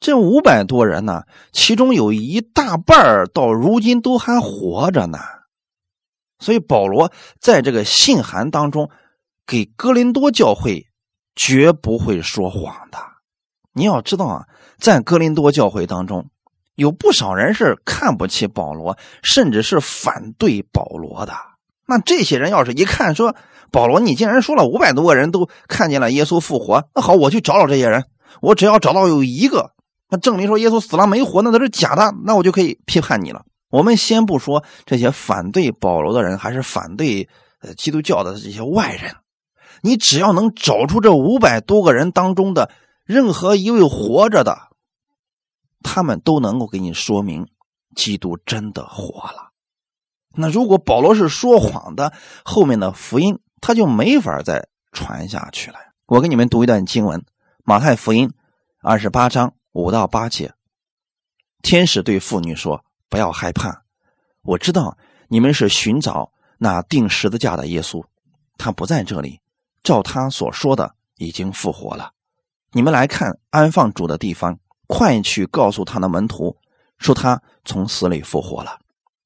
[0.00, 5.18] 这五百多人呢，其中有一大半到如今都还活着呢。”
[6.40, 8.90] 所以保罗在这个信函当中
[9.46, 10.88] 给哥林多教会。
[11.36, 12.98] 绝不会说谎的。
[13.72, 14.46] 你要知道啊，
[14.78, 16.30] 在哥林多教会当中，
[16.74, 21.34] 有不少人是看不起保罗，甚至是反对保罗的。
[21.86, 23.36] 那这些人要是一看说
[23.70, 28.04] 保罗，你竟然说了五百多个人都看见了耶稣复活，那好，我去找找这些人。
[28.40, 29.70] 我只要找到有一个，
[30.10, 33.42] 那证明说耶稣死了没活，那都是假的，那我就可以批判你了。
[33.70, 37.28] 我们先不说这些反对保罗的人，还是反对
[37.60, 39.14] 呃基督教的这些外人。
[39.82, 42.70] 你只要能找出这五百多个人当中的
[43.04, 44.56] 任何一位活着的，
[45.84, 47.46] 他们都能够给你说明，
[47.94, 49.52] 基督真的活了。
[50.36, 52.12] 那如果保罗是说谎的，
[52.44, 55.76] 后面的福音他就没法再传下去了。
[56.06, 57.24] 我给你们读一段经文：
[57.62, 58.32] 马太福音
[58.82, 60.54] 二十八章五到八节。
[61.62, 63.84] 天使对妇女说：“不要害怕，
[64.42, 68.04] 我知道你们是寻找那钉十字架的耶稣，
[68.58, 69.40] 他不在这里。”
[69.84, 72.12] 照他所说的，已经复活了。
[72.72, 76.56] 你们来看安放主的地方，快去告诉他的门徒，
[76.98, 78.78] 说他从死里复活了，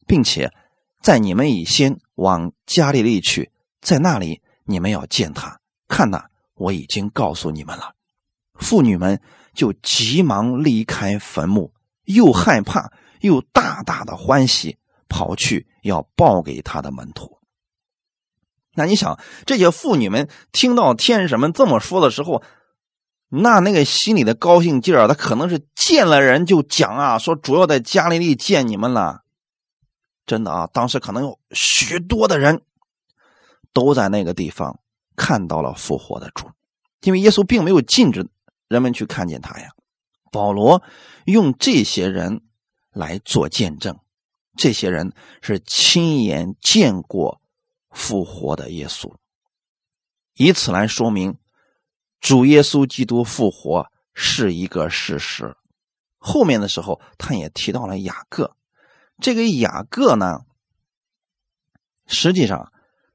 [0.07, 0.53] 并且
[1.01, 5.61] 在你们以先往加利利去，在那里你们要见他。
[5.89, 7.95] 看呐，我已经告诉你们了。
[8.55, 9.21] 妇女们
[9.55, 11.73] 就急忙离开坟墓，
[12.05, 17.39] 又害怕又大大的欢喜，跑去要报给他的门徒。
[18.75, 22.43] 那你想，这些妇女们听到天使们这么说的时候，
[23.29, 29.23] 那那个心里的高兴劲儿啊，他可能是见了人就讲啊，说主要在加利利见你们了。
[30.25, 32.63] 真的啊，当时可能有许多的人
[33.73, 34.81] 都在那个地方
[35.17, 36.51] 看到了复活的主。
[37.03, 38.29] 因为耶稣并没有禁止
[38.67, 39.71] 人们去看见他呀。
[40.33, 40.83] 保罗
[41.25, 42.43] 用这些人
[42.91, 43.99] 来做见证，
[44.57, 47.41] 这些人是亲眼见过
[47.91, 49.15] 复活的耶稣，
[50.35, 51.39] 以此来说明
[52.21, 55.57] 主耶稣基督复活是一个事实。
[56.19, 58.57] 后面的时候，他也提到了雅各，
[59.21, 60.41] 这个雅各呢，
[62.07, 62.73] 实际上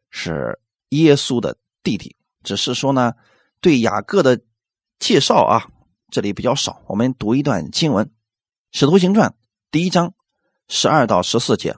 [0.09, 3.13] 是耶稣的弟弟，只是说呢，
[3.59, 4.41] 对雅各的
[4.99, 5.67] 介绍啊。
[6.09, 8.05] 这里比较少，我们读一段经文，
[8.71, 9.29] 《使徒行传》
[9.71, 10.13] 第一章
[10.67, 11.75] 十二到十四节。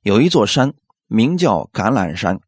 [0.00, 0.72] 有一座山
[1.06, 2.40] 名叫橄榄山，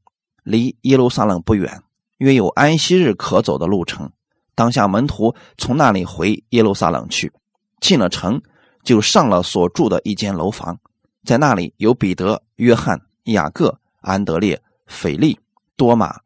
[0.42, 1.82] 离耶路撒冷不远，
[2.18, 4.10] 约有安息日可走的路程。
[4.54, 7.32] 当下门徒从那里回耶路撒冷去，
[7.80, 8.40] 进了城，
[8.82, 10.78] 就上了所住的一间楼房，
[11.24, 15.38] 在那里有彼得、约翰、雅各、安德烈、腓利、
[15.76, 16.20] 多马、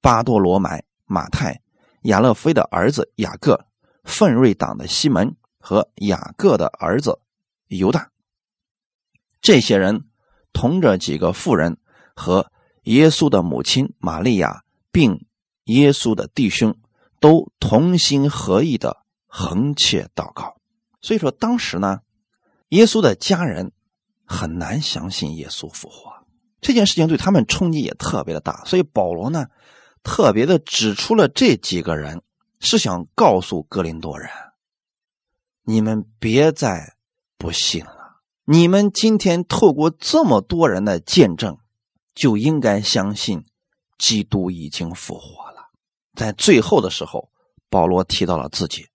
[0.00, 1.60] 巴多罗买、马太、
[2.02, 3.66] 亚勒菲的儿子雅各。
[4.04, 7.18] 奋锐党的西门和雅各的儿子
[7.66, 8.08] 犹大，
[9.40, 10.04] 这些人
[10.52, 11.76] 同着几个妇人
[12.14, 12.52] 和
[12.84, 15.25] 耶稣的母亲玛利亚，并
[15.66, 16.76] 耶稣的弟兄，
[17.20, 18.96] 都同心合意的
[19.28, 20.56] 横切祷告。
[21.00, 22.00] 所以说，当时呢，
[22.70, 23.70] 耶稣的家人
[24.24, 26.10] 很难相信耶稣复活
[26.60, 28.64] 这件事情，对他们冲击也特别的大。
[28.64, 29.46] 所以保罗呢，
[30.02, 32.22] 特别的指出了这几个人。
[32.58, 34.30] 是想告诉格林多人，
[35.62, 36.96] 你们别再
[37.36, 38.22] 不信了。
[38.46, 41.58] 你们今天透过这么多人的见证，
[42.14, 43.44] 就应该相信
[43.98, 45.55] 基督已经复活了。
[46.16, 47.30] 在最后的时候，
[47.68, 48.88] 保罗提到了自己，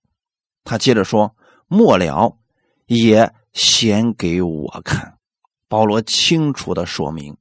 [0.66, 1.36] 他接着说
[1.70, 2.38] ：“末了
[2.88, 5.18] 也显给我看。”
[5.70, 7.38] 保罗清楚的说明，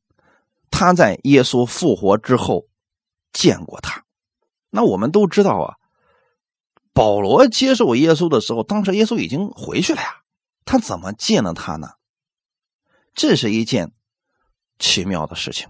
[0.71, 2.67] 他在耶稣复活之后
[3.33, 4.05] 见过他。
[4.71, 5.77] 那我们都知道啊。
[6.93, 10.23] 保罗接受耶稣的时候，当时耶稣已经回去了呀，
[10.65, 11.89] 他怎么见了他呢？
[13.15, 13.93] 这是一件
[14.79, 15.69] 奇妙的事情。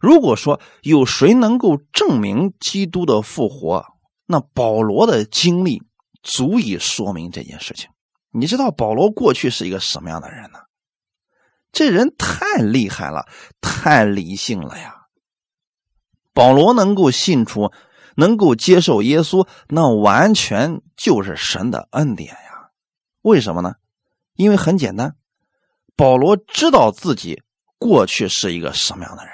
[0.00, 3.84] 如果说有谁能够证明基督的复活，
[4.26, 5.82] 那保罗的经历
[6.22, 7.90] 足以说明这件事情。
[8.30, 10.58] 你知道保罗过去是一个什么样的人呢？
[11.72, 13.26] 这人太厉害了，
[13.60, 14.94] 太理性了呀。
[16.32, 17.72] 保罗能够信出。
[18.14, 22.68] 能够接受耶稣，那完全就是神的恩典呀！
[23.22, 23.76] 为什么呢？
[24.34, 25.16] 因为很简单，
[25.96, 27.42] 保罗知道自己
[27.78, 29.32] 过去是一个什么样的人。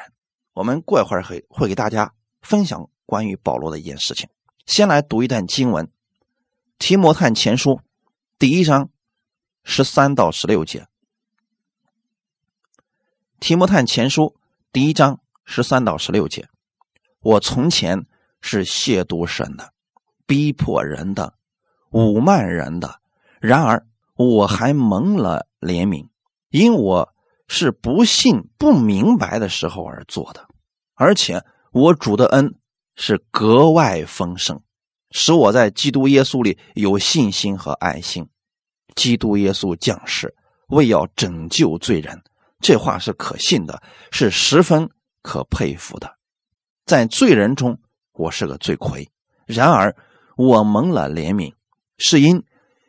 [0.59, 4.29] 我们过一会儿会会给大家分享关于保罗的一件事情。
[4.67, 5.87] 先来读一段经文，
[6.81, 7.77] 《提摩太前书》
[8.41, 8.91] 第一章
[9.63, 10.81] 十三到十六节，
[13.39, 14.23] 《提摩太前书》
[14.73, 16.49] 第一章十三到十六节，
[17.21, 18.07] 我从前。
[18.41, 19.73] 是亵渎神的，
[20.25, 21.35] 逼迫人的，
[21.91, 23.01] 侮慢人的。
[23.41, 26.07] 然而我还蒙了怜悯，
[26.49, 27.13] 因我
[27.49, 30.48] 是不信、不明白的时候而做的。
[30.99, 32.57] 而且我主的恩
[32.97, 34.61] 是格外丰盛，
[35.11, 38.29] 使我在基督耶稣里有信心和爱心。
[38.95, 40.35] 基督耶稣降世
[40.69, 42.23] 为要拯救罪人，
[42.61, 44.91] 这话是可信的，是十分
[45.23, 46.17] 可佩服的。
[46.85, 47.79] 在罪人中。
[48.21, 49.09] 我是个罪魁，
[49.47, 49.95] 然而
[50.37, 51.55] 我蒙了怜悯，
[51.99, 52.43] 是因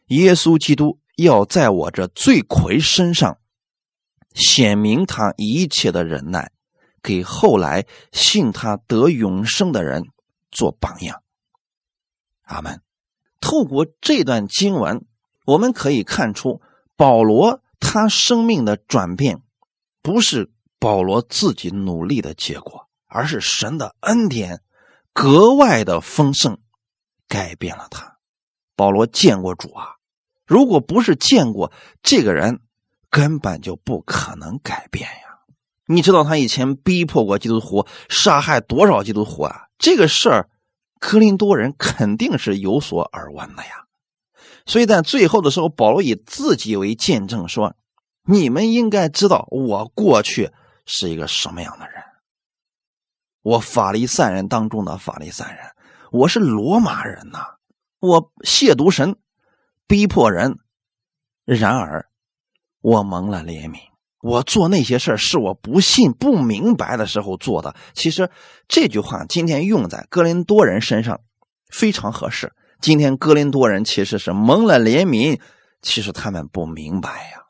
[0.07, 3.37] 耶稣基督要在我这罪魁身上
[4.33, 6.51] 显明他一切的忍耐，
[7.01, 10.05] 给后来信他得永生的人
[10.51, 11.21] 做榜样。
[12.43, 12.81] 阿门。
[13.41, 15.05] 透过这段经文，
[15.45, 16.61] 我们可以看出
[16.95, 19.41] 保罗他生命的转变，
[20.01, 24.61] 不是保罗自己努力的结果，而是神的恩典。
[25.11, 26.59] 格外的丰盛，
[27.27, 28.17] 改变了他。
[28.75, 29.95] 保罗见过主啊，
[30.45, 32.61] 如果不是见过这个人，
[33.09, 35.28] 根本就不可能改变呀。
[35.91, 39.69] 你知道他以前逼迫过基督徒，杀害多少基督徒啊？
[39.79, 40.49] 这个事儿，
[40.99, 43.85] 克林多人肯定是有所耳闻的呀。
[44.67, 47.75] 所以在最后的时候，保罗以自己为见证说
[48.23, 50.51] ：“你们应该知道我过去
[50.85, 52.03] 是一个什么样的人。”
[53.41, 55.71] 我法利赛人当中的法利赛人，
[56.11, 57.55] 我是罗马人呐！
[57.99, 59.15] 我亵渎神，
[59.87, 60.59] 逼迫人，
[61.45, 62.07] 然而
[62.81, 63.88] 我蒙了怜悯。
[64.21, 67.75] 我做那些事是我不信、不明白的时候做的。
[67.93, 68.29] 其实
[68.67, 71.21] 这句话今天用在哥林多人身上
[71.69, 72.53] 非常合适。
[72.81, 75.39] 今天哥林多人其实是蒙了怜悯，
[75.81, 77.43] 其实他们不明白呀，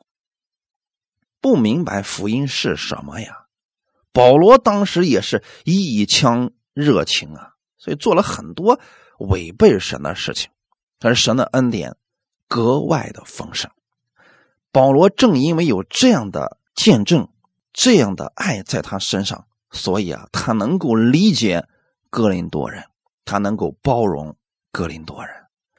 [1.40, 3.46] 不明白福音是什么呀。
[4.12, 8.80] 保罗当时也是一腔热情啊，所以做了很多
[9.18, 10.50] 违背神的事情，
[10.98, 11.96] 可是神的恩典
[12.48, 13.70] 格外的丰盛。
[14.72, 17.28] 保罗正因为有这样的见证，
[17.74, 21.68] 这样的爱在他身上，所以啊，他能够理解
[22.08, 22.84] 哥林多人，
[23.26, 24.34] 他能够包容
[24.72, 25.34] 哥林多人。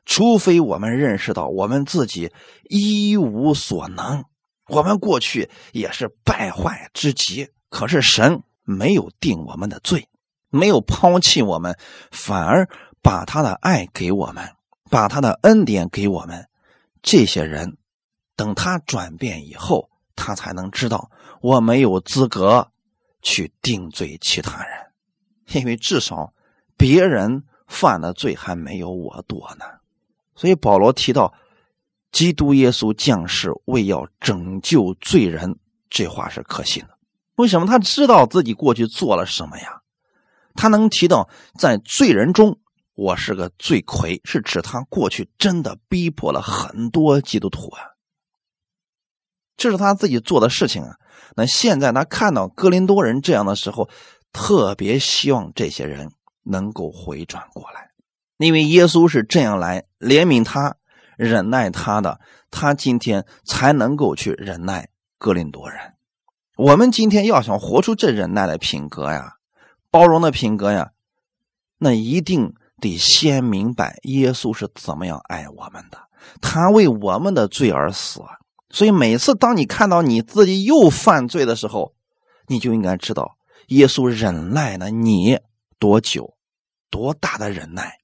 [0.05, 2.31] 除非我们认识到我们自己
[2.69, 4.25] 一无所能，
[4.67, 10.07] 我们过去也是败坏之极，可是神没有定我们的罪，
[10.51, 11.79] 没有抛弃我们，
[12.11, 12.69] 反而
[13.01, 14.47] 把他的爱给我们，
[14.91, 16.47] 把他的恩典给我们。
[17.01, 17.77] 这些人，
[18.35, 21.09] 等他转变以后，他才能知道
[21.41, 22.71] 我没有资格
[23.21, 24.91] 去定罪其他人，
[25.53, 26.33] 因为至少
[26.77, 29.65] 别人犯的罪还没有我多呢。
[30.35, 31.33] 所以保罗提到，
[32.11, 35.59] 基督耶稣降世为要拯救罪人，
[35.89, 36.97] 这话是可信的。
[37.35, 39.81] 为什么他知道自己过去做了什么呀？
[40.55, 42.59] 他能提到在罪人中，
[42.95, 47.90] 我是个罪魁，是指他过去真的逼迫了很多基督徒啊。
[49.61, 50.95] 这是他自己做的事情啊。
[51.35, 53.87] 那现在他看到哥林多人这样的时候，
[54.33, 56.09] 特别希望这些人
[56.43, 57.91] 能够回转过来。
[58.37, 60.77] 因为耶稣是这样来怜悯他、
[61.15, 64.89] 忍耐他的，他今天才能够去忍耐
[65.19, 65.79] 哥林多人。
[66.57, 69.35] 我们今天要想活出这忍耐的品格呀、
[69.91, 70.89] 包容的品格呀，
[71.77, 75.99] 那一定得先明白耶稣是怎么样爱我们的，
[76.41, 78.21] 他为我们的罪而死。
[78.71, 81.93] 所以每次当你看到你自己又犯罪的时候，
[82.47, 85.39] 你就应该知道耶稣忍耐了你
[85.79, 86.35] 多久、
[86.89, 87.99] 多大的忍耐。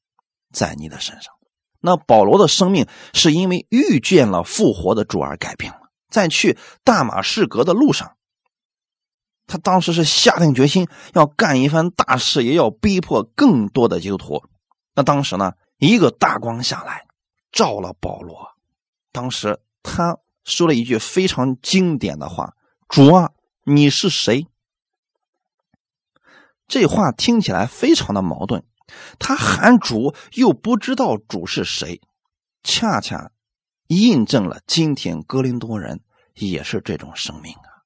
[0.49, 1.33] 在你的身上，
[1.81, 5.91] 那保罗的生命是因为遇见了复活的主而改变了。
[6.09, 8.15] 在去大马士革的路上，
[9.45, 14.41] 他当时是下定决心要干一番大事，也要逼迫更多的基督徒。
[14.95, 17.05] 那当时呢，一个大光下来，
[17.51, 18.47] 照了保罗。
[19.11, 20.17] 当时他
[20.47, 22.55] 说了一句非常经典的话
[22.87, 23.31] ：“主啊，
[23.65, 24.47] 你是谁？”
[26.67, 28.63] 这话听起来非常的矛盾。
[29.19, 31.99] 他喊主，又不知道主是谁，
[32.63, 33.31] 恰恰
[33.87, 35.99] 印证了今天哥林多人
[36.33, 37.83] 也是这种生命啊。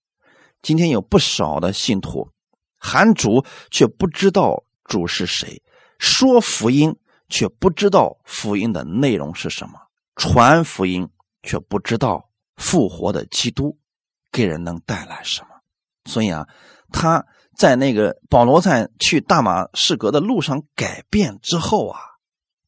[0.61, 2.29] 今天有不少的信徒
[2.77, 5.63] 喊主，却不知道主是谁；
[5.97, 6.95] 说福音，
[7.27, 9.73] 却不知道福音的内容是什么；
[10.15, 11.09] 传福音，
[11.41, 13.77] 却不知道复活的基督
[14.31, 15.47] 给人能带来什么。
[16.05, 16.47] 所以啊，
[16.91, 17.25] 他。
[17.53, 21.99] 在那个保罗在去大马士革的路上改变之后啊，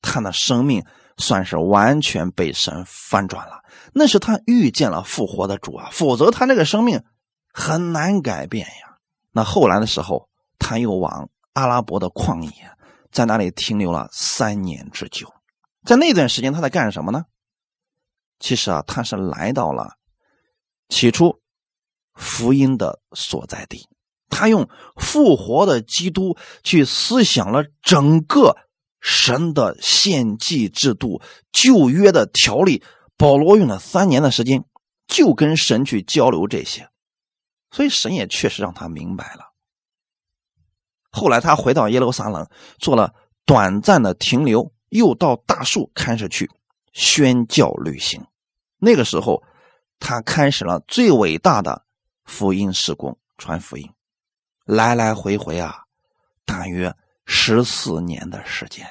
[0.01, 0.85] 他的生命
[1.17, 3.63] 算是完全被神翻转了。
[3.93, 7.01] 那是他遇见了复活的主啊，否则他那个生命
[7.51, 8.97] 很难改变呀。
[9.31, 10.29] 那后来的时候，
[10.59, 12.69] 他又往阿拉伯的旷野，
[13.09, 15.33] 在那里停留了三年之久。
[15.85, 17.23] 在那段时间，他在干什么呢？
[18.43, 19.93] 其实啊，他是来到了
[20.89, 21.39] 起初
[22.13, 23.87] 福音的所在地。
[24.29, 24.67] 他用
[24.97, 28.57] 复活的基督去思想了整个
[28.99, 31.21] 神的献祭制度、
[31.53, 32.83] 旧约的条例。
[33.15, 34.65] 保罗用了三年的时间，
[35.07, 36.89] 就跟神去交流这些，
[37.71, 39.53] 所以神也确实让他明白了。
[41.11, 43.13] 后来他回到耶路撒冷，做了
[43.45, 46.51] 短暂的停留，又到大树开始去
[46.91, 48.25] 宣教旅行。
[48.85, 49.41] 那个时候，
[49.97, 51.85] 他开始了最伟大的
[52.25, 53.89] 福音事工，传福音。
[54.65, 55.83] 来来回回啊，
[56.45, 56.93] 大约
[57.25, 58.85] 十四年的时间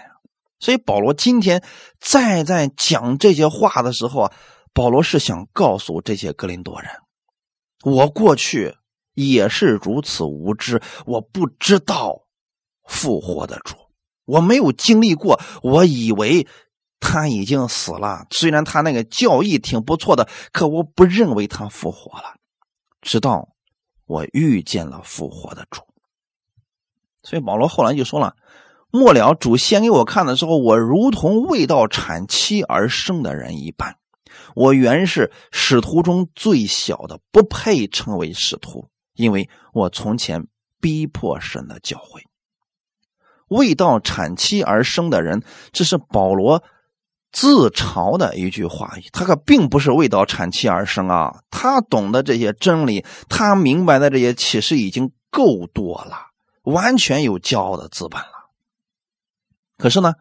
[0.58, 1.62] 所以保罗今天
[2.00, 4.32] 再在讲这些话的时候啊，
[4.72, 6.90] 保罗是想告诉这些格林多人：
[7.84, 8.74] 我过去
[9.12, 12.22] 也是如此无知，我不知道
[12.84, 13.76] 复活的主，
[14.24, 16.46] 我没有经历过，我以为
[17.02, 18.26] 他已经死了。
[18.30, 22.36] 虽然他那个教义挺不错的，可我不认为他复活了。
[23.02, 23.50] 直到。
[24.04, 25.80] 我遇见了复活的主，
[27.22, 28.36] 所以保罗后来就说了
[28.92, 33.96] ：“末了，主先给我看的时候，我如同未到产期而生的人一般。
[34.54, 40.46] 我原是使徒中最小的，不配称为使徒，因为我从前
[40.78, 42.24] 逼迫神的教诲。
[43.48, 45.42] 未到产期而生的人，
[45.72, 46.62] 这是保罗。”
[47.32, 51.42] 自嘲的一句话，他可并不是为到产期而生啊！
[51.50, 56.26] 他懂得这些真理，他明白的这些启示已经够多了，
[56.62, 58.50] 完全有骄傲的资本了。
[59.78, 60.12] 可是呢，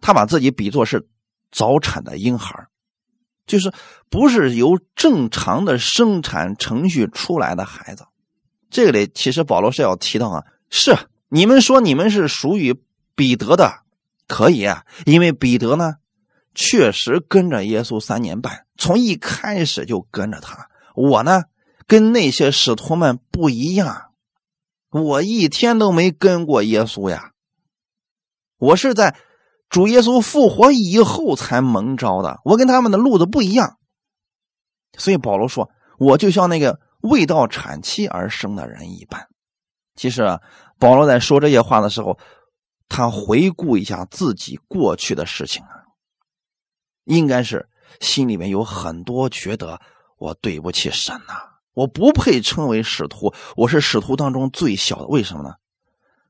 [0.00, 1.08] 他把自己比作是
[1.50, 2.68] 早产的婴孩，
[3.46, 3.72] 就是
[4.08, 8.06] 不是由正常的生产程序出来的孩子。
[8.70, 10.96] 这里其实保罗是要提到啊，是
[11.28, 12.80] 你们说你们是属于
[13.16, 13.80] 彼得的。
[14.28, 15.94] 可以啊，因为彼得呢，
[16.54, 20.68] 确实跟着耶稣三年半，从一开始就跟着他。
[20.94, 21.44] 我呢，
[21.86, 24.10] 跟那些使徒们不一样，
[24.90, 27.30] 我一天都没跟过耶稣呀。
[28.58, 29.16] 我是在
[29.68, 33.78] 主耶稣复活以后才蒙召的，我跟他们的路子不一样。
[34.98, 39.28] 所以保罗说，我就像那个未到产期而生的人一般。
[39.94, 40.40] 其实啊，
[40.78, 42.18] 保罗在说这些话的时候，
[42.88, 45.79] 他回顾一下自己过去的事情啊，
[47.10, 47.68] 应该是
[48.00, 49.80] 心里面有很多觉得
[50.16, 51.34] 我对不起神呐，
[51.74, 55.06] 我不配称为使徒，我是使徒当中最小的。
[55.06, 55.56] 为什么呢？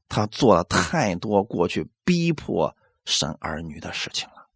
[0.08, 2.74] 他做了太多过去逼迫
[3.04, 4.46] 神儿女的事情了。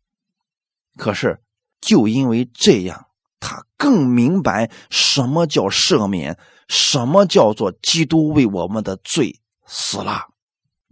[0.96, 1.42] 可是，
[1.80, 3.06] 就因为这样。
[3.38, 10.28] 他更明白什么叫赦免，什么叫做基督为我们的罪死了。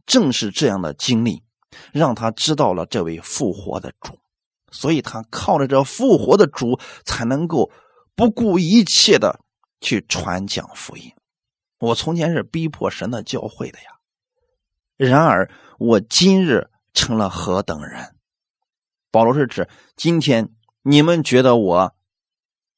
[0.05, 1.43] 正是这样的经历，
[1.93, 4.19] 让他知道了这位复活的主，
[4.73, 7.71] 所以他靠着这复活的主，才能够
[8.17, 9.39] 不顾一切的
[9.81, 11.13] 去传讲福音。
[11.79, 13.85] 我从前是逼迫神的教会的呀，
[14.97, 15.49] 然而
[15.79, 18.17] 我今日成了何等人？
[19.13, 20.49] 保罗是指今天
[20.83, 21.95] 你们觉得我。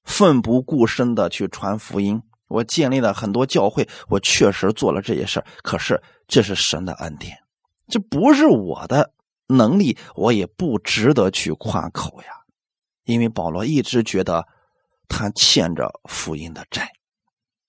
[0.05, 7.39] 奋不顾身的去传福音，我建立了很多教会，我确实做了这些事可是这是神的恩典，
[7.89, 9.15] 这不是我的
[9.47, 12.29] 能力，我也不值得去夸口呀。
[13.05, 14.47] 因为保罗一直觉得
[15.09, 16.91] 他欠着福音的债。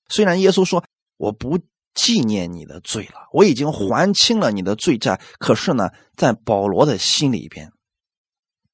[0.08, 0.84] 虽然耶稣说
[1.18, 1.60] 我不
[1.94, 7.72] 纪念你的罪了，我已经还清了你的罪债，可是呢，在保罗的心里边，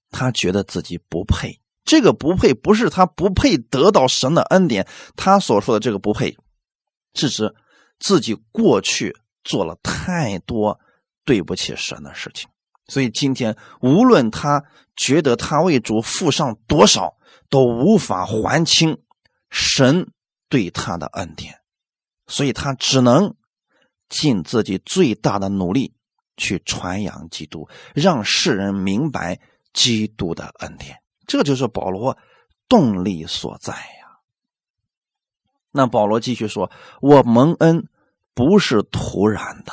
[0.10, 1.60] 他觉得自己不配。
[1.84, 6.38] 这个不配不是他不配得到神的恩典，他所说的这个不配，
[7.16, 7.56] 是指
[8.00, 10.80] 自己过去做了太多
[11.26, 12.48] 对不起神的事情，
[12.92, 14.66] 所以今天无论他
[14.98, 17.16] 觉得他为主付上多少，
[17.50, 18.98] 都无法还清
[19.50, 20.12] 神
[20.50, 21.62] 对他的恩典，
[22.28, 23.34] 所以他只能
[24.10, 25.94] 尽自己最大的努力
[26.36, 29.40] 去传扬基督，让世人明白
[29.72, 30.98] 基督的恩典。
[31.26, 32.18] 这就是保罗
[32.68, 34.20] 动力所在呀。
[35.72, 36.70] 那保罗继续说
[37.00, 37.88] ：“我蒙恩
[38.34, 39.72] 不是突然的，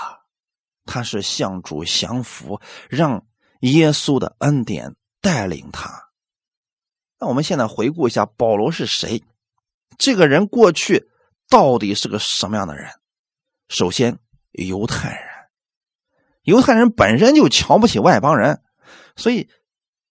[0.88, 2.60] 他是向主降服，
[2.90, 3.24] 让
[3.60, 6.08] 耶稣的恩典带领他。”
[7.20, 9.22] 那我们现在回顾一下，保罗是谁？
[9.98, 11.08] 这个人过去
[11.48, 12.90] 到底是个什么样的人？
[13.68, 14.18] 首先，
[14.52, 15.28] 犹太人，
[16.42, 18.62] 犹太人本身就瞧不起外邦人，
[19.14, 19.48] 所以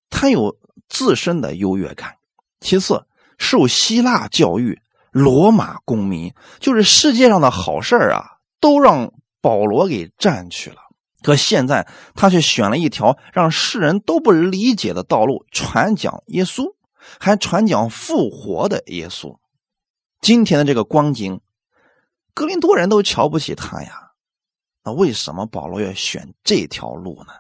[0.10, 0.58] 他有。
[0.90, 2.16] 自身的优越感，
[2.62, 3.06] 其次
[3.38, 9.12] 受希腊教育，罗马公民，就是世界上的好事啊，都让
[9.48, 10.76] 保罗给占去了。
[11.22, 16.76] 可现在他却选了一条让世人都不理解的道路，传讲耶稣，
[17.18, 19.38] 还传讲复活的耶稣。
[20.20, 21.40] 今天的这个光景，
[22.34, 24.12] 格林多人都瞧不起他呀。
[24.84, 27.32] 那为什么保罗要选这条路呢？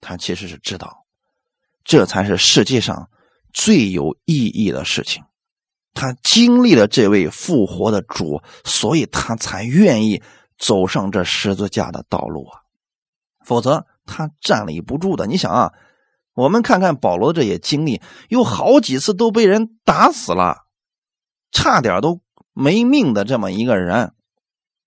[0.00, 1.06] 他其实是知道。
[1.84, 3.08] 这才是世界上
[3.52, 5.22] 最有意义的事情。
[5.92, 10.22] 他经历了这位复活的主，所以他才愿意
[10.60, 12.60] 走上这十字架的道路啊！
[13.44, 15.26] 否则他站立不住的。
[15.26, 15.72] 你想啊，
[16.34, 20.66] 我们看看保罗这些经历，有好几次都被人打死了，
[21.50, 22.20] 差点都
[22.52, 24.12] 没命的这么一个人，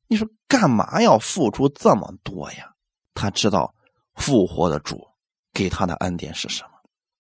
[0.08, 2.74] 你说干嘛要付出这么多呀？
[3.16, 3.74] 他知道
[4.14, 5.08] 复活的主
[5.52, 6.70] 给他的恩典是什么。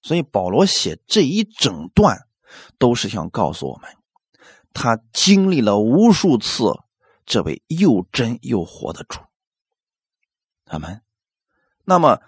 [0.03, 2.27] 所以保罗写这一整段，
[2.77, 3.89] 都是想告诉我们，
[4.73, 6.65] 他经历了无数次
[7.25, 9.19] 这位又真又活的主。
[10.65, 11.01] 他们，
[11.83, 12.21] 那么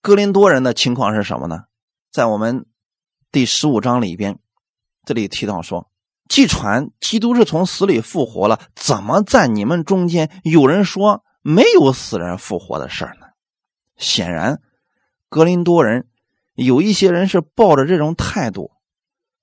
[0.00, 1.64] 哥林多人的情况是什么呢？
[2.10, 2.66] 在我们
[3.30, 4.38] 第十五章里边，
[5.04, 5.90] 这里提到说，
[6.28, 13.26] 既传基督是从死里复活了，怎么在你们中间有人说没有死人复活的事呢？
[13.96, 14.60] 显然，
[15.28, 16.08] 格林多人。
[16.54, 18.72] 有一些人是抱着这种态度，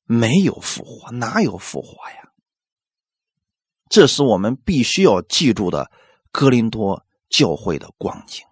[0.03, 2.24] 没有复活，哪有复活呀？
[3.89, 5.91] 这是我们必须要记住的
[6.31, 8.45] 格林多教会的光景。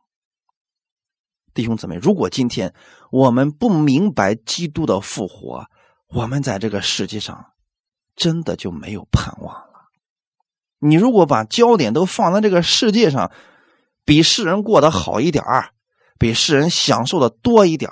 [1.54, 2.74] 弟兄姊妹，如果今天
[3.12, 5.68] 我们不明白基督的复活，
[6.08, 7.54] 我们在这个世界上
[8.16, 9.90] 真的就没有盼望了。
[10.80, 13.32] 你如果把焦点都放在这个世界上，
[14.04, 15.44] 比世人过得好一点
[16.20, 17.90] 比世人享受的多一点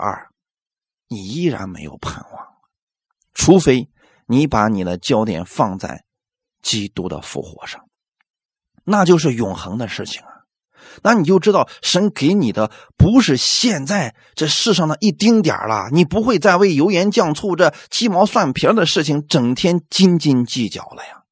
[1.08, 2.48] 你依然没有盼望，
[3.34, 3.90] 除非
[4.26, 6.04] 你把你的焦点放在
[6.62, 7.86] 基督的复活上，
[8.84, 10.28] 那就是永恒的事情啊！
[11.04, 21.24] 那你就知道神给你的不是现在这世上的一丁点了，你不会再为油盐酱醋这鸡毛蒜皮的事情整天斤斤计较了呀。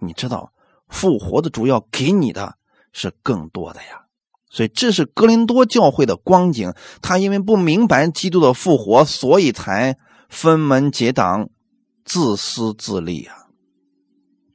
[0.00, 0.52] 你知道
[0.88, 2.56] 复活的主要给你的
[2.92, 4.04] 是更多的呀。
[4.50, 6.72] 所以这是哥林多教会的光景，
[7.02, 9.98] 他因为不明白基督的复活，所以才
[10.28, 11.48] 分门结党、
[12.04, 13.47] 自私自利啊。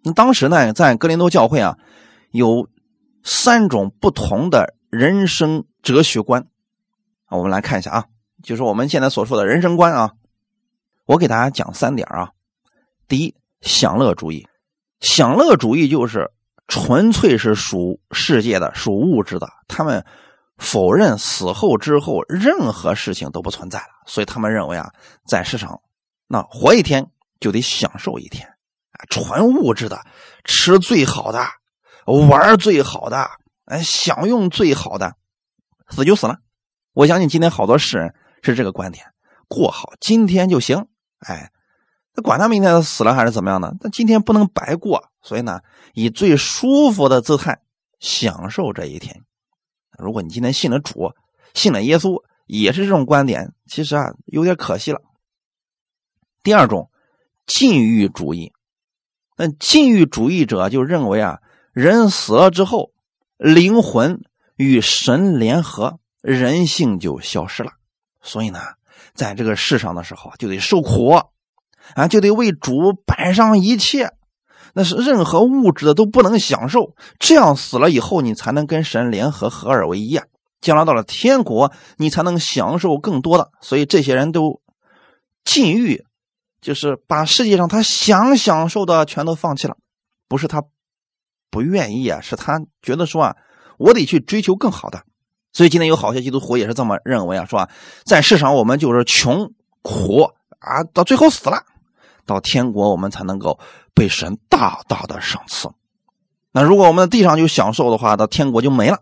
[0.04, 1.78] 那当时呢，在哥林多教会啊，
[2.32, 2.68] 有
[3.24, 6.46] 三种不同的人生哲学观。
[7.30, 8.06] 我们来看一下啊，
[8.44, 10.12] 就是我们现在所说的人生观啊。
[11.06, 12.32] 我给大家讲三点啊。
[13.08, 14.48] 第一，享乐主义。
[15.00, 16.32] 享乐主义就是
[16.68, 19.50] 纯粹是属世界的、属物质的。
[19.68, 20.06] 他们
[20.58, 24.92] 否认死后之后任何事情都不存在了，所以他们认为啊，
[25.28, 25.82] 在世上
[26.28, 28.48] 那活一天就得享受一天。
[29.10, 30.06] 纯物质的，
[30.44, 31.46] 吃最好的，
[32.06, 33.30] 玩最好的，
[33.66, 35.16] 哎，享用最好的，
[35.90, 36.40] 死就死了。
[36.94, 39.06] 我相信今天好多世人是这个观点，
[39.48, 40.88] 过好今天就行。
[41.20, 41.52] 哎，
[42.14, 45.10] 那管他明天死了还是怎么样的，但今天不能白过。
[45.22, 45.62] 所以呢，
[45.94, 47.62] 以最舒服的姿态
[48.00, 49.22] 享受这一天。
[49.98, 51.14] 如果你今天信了主，
[51.54, 55.02] 信了耶稣，也是这种观点，其实啊，有点可惜了。
[56.44, 56.92] 第二种，
[57.46, 58.52] 禁欲主义。
[59.38, 61.40] 那禁欲主义者就认为啊，
[61.74, 62.92] 人死了之后，
[63.38, 64.22] 灵魂
[64.56, 67.72] 与神联合，人性就消失了。
[68.22, 68.60] 所以呢，
[69.16, 71.10] 在这个世上的时候就得受苦，
[71.96, 74.12] 啊，就得为主摆上一切，
[74.74, 76.96] 那是任何物质的都不能享受。
[77.20, 80.26] 这样死了以后，你才能跟神联合，合二为一啊。
[80.62, 83.52] 将来到了天国，你才能享受更多的。
[83.62, 84.62] 所以这些人都
[85.44, 86.06] 禁欲。
[86.64, 89.76] 就是把世界上他想享受的全都放弃了，
[90.30, 90.64] 不是他
[91.52, 93.38] 不愿意啊，是他觉得说啊，
[93.78, 95.04] 我得去追求更好的。
[95.52, 97.70] 所以今天有好些基督徒也是这么认为啊，说啊
[98.06, 99.52] 在世上我们就是穷
[99.82, 101.66] 苦啊，到最后死了，
[102.26, 103.60] 到天国我们才能够
[103.94, 105.70] 被神大大的赏赐。
[106.54, 109.02] 那如果我们在地上就享受的话，到天国就没了。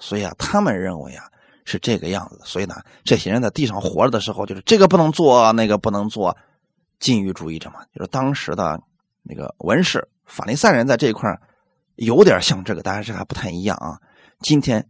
[0.00, 1.30] 所以啊，他们认为啊。
[1.66, 6.36] 是这个样子，所以呢，这些人在地上活着的时候，就是这个不能做，那个不能做，
[7.00, 7.82] 禁欲主义者嘛。
[7.94, 8.78] 就是当时的
[9.22, 11.40] 那个文士、法利赛人在这一块
[11.94, 13.98] 有点像这个，但是还不太一样啊。
[14.40, 14.86] 今天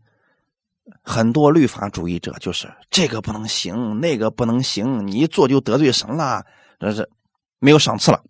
[1.00, 6.44] 很多律法主义者就是这个不能行，那个不能行，你一做就得罪神了，
[6.80, 7.08] 这是
[7.60, 8.20] 没有赏赐了。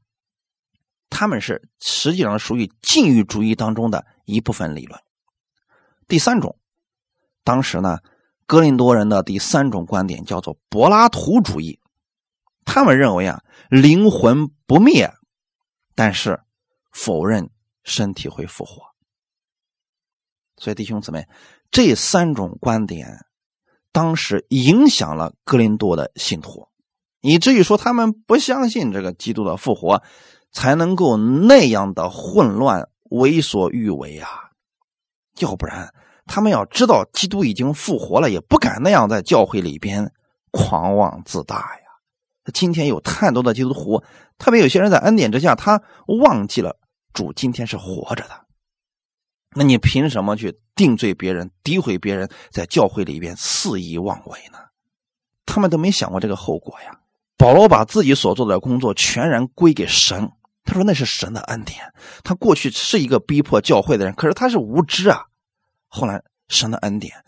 [1.09, 5.01] 他们是实际上属于禁欲主义当中的一部分理论。
[6.07, 6.59] 第三种，
[7.43, 8.01] 当时呢。
[8.47, 11.81] 格林多人的第三种观点叫做柏拉图主义，
[12.65, 15.11] 他们认为啊，灵魂不灭，
[15.95, 16.41] 但是
[16.93, 17.51] 否认
[17.83, 18.83] 身体会复活。
[20.57, 21.27] 所以弟兄姊妹，
[21.71, 23.25] 这三种观点
[23.91, 26.69] 当时影响了格林多的信徒，
[27.21, 30.03] 以至于说他们不相信这个基督的复活，
[30.53, 34.51] 才能够那样的混乱、为所欲为啊，
[35.39, 35.95] 要不然。
[36.27, 40.13] 他们要知道基督已经复活了，也不敢那样在教会里边
[40.51, 41.85] 狂妄自大呀。
[42.53, 44.03] 今天有太多的基督徒，
[44.39, 46.79] 特别有些人在恩典之下，他忘记了
[47.13, 48.45] 主今天是活着的。
[49.57, 54.59] 那你凭什么去定罪别人、诋毁别人，在教会里边肆意妄为呢？
[55.47, 56.99] 他们都没想过这个后果呀。
[57.37, 60.31] 保罗把自己所做的工作全然归给神，
[60.65, 61.81] 他说那是神的恩典。
[62.23, 65.27] 他过去是一个逼迫教会的人，可是他是无知啊。
[65.95, 67.25] 后来，神的恩典，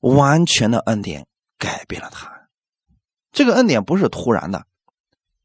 [0.00, 1.26] 完全的恩典
[1.58, 2.48] 改变了他。
[3.32, 4.64] 这个恩典不是突然的，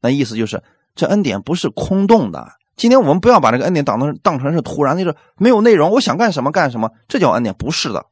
[0.00, 0.62] 那意思就是
[0.94, 2.52] 这恩典不是空洞的。
[2.74, 7.54] 今天我们不要把这个恩典当成当成是突然，就是没有内容，我想干什么干什么，这叫恩典？
[7.54, 8.06] 不是的。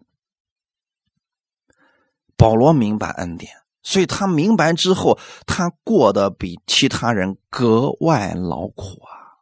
[2.36, 9.40] 保罗明白恩典，所以他明白之后，他过得比其他人格外劳苦啊。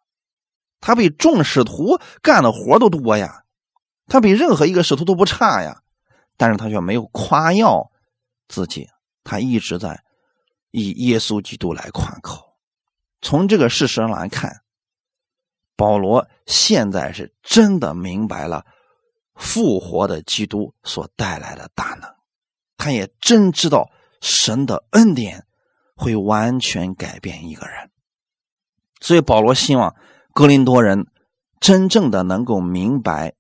[0.81, 3.43] 他比众使徒干的活都多呀。
[4.11, 5.83] 他比任何一个使徒都不差呀，
[6.37, 7.93] 但是他却没有夸耀
[8.49, 8.89] 自己，
[9.23, 10.03] 他一直在
[10.73, 12.57] 以耶稣基督来夸口。
[13.23, 14.63] 从这个事实上来看，
[15.77, 18.67] 保罗现在是真的明白了
[19.37, 22.13] 复活的基督所带来的大能，
[22.77, 25.47] 他也真知道神的恩典
[25.95, 27.93] 会完全改变一个人，
[29.01, 29.95] 所以保罗希望
[30.35, 31.07] 格林多人
[31.61, 33.35] 真正的能够明白。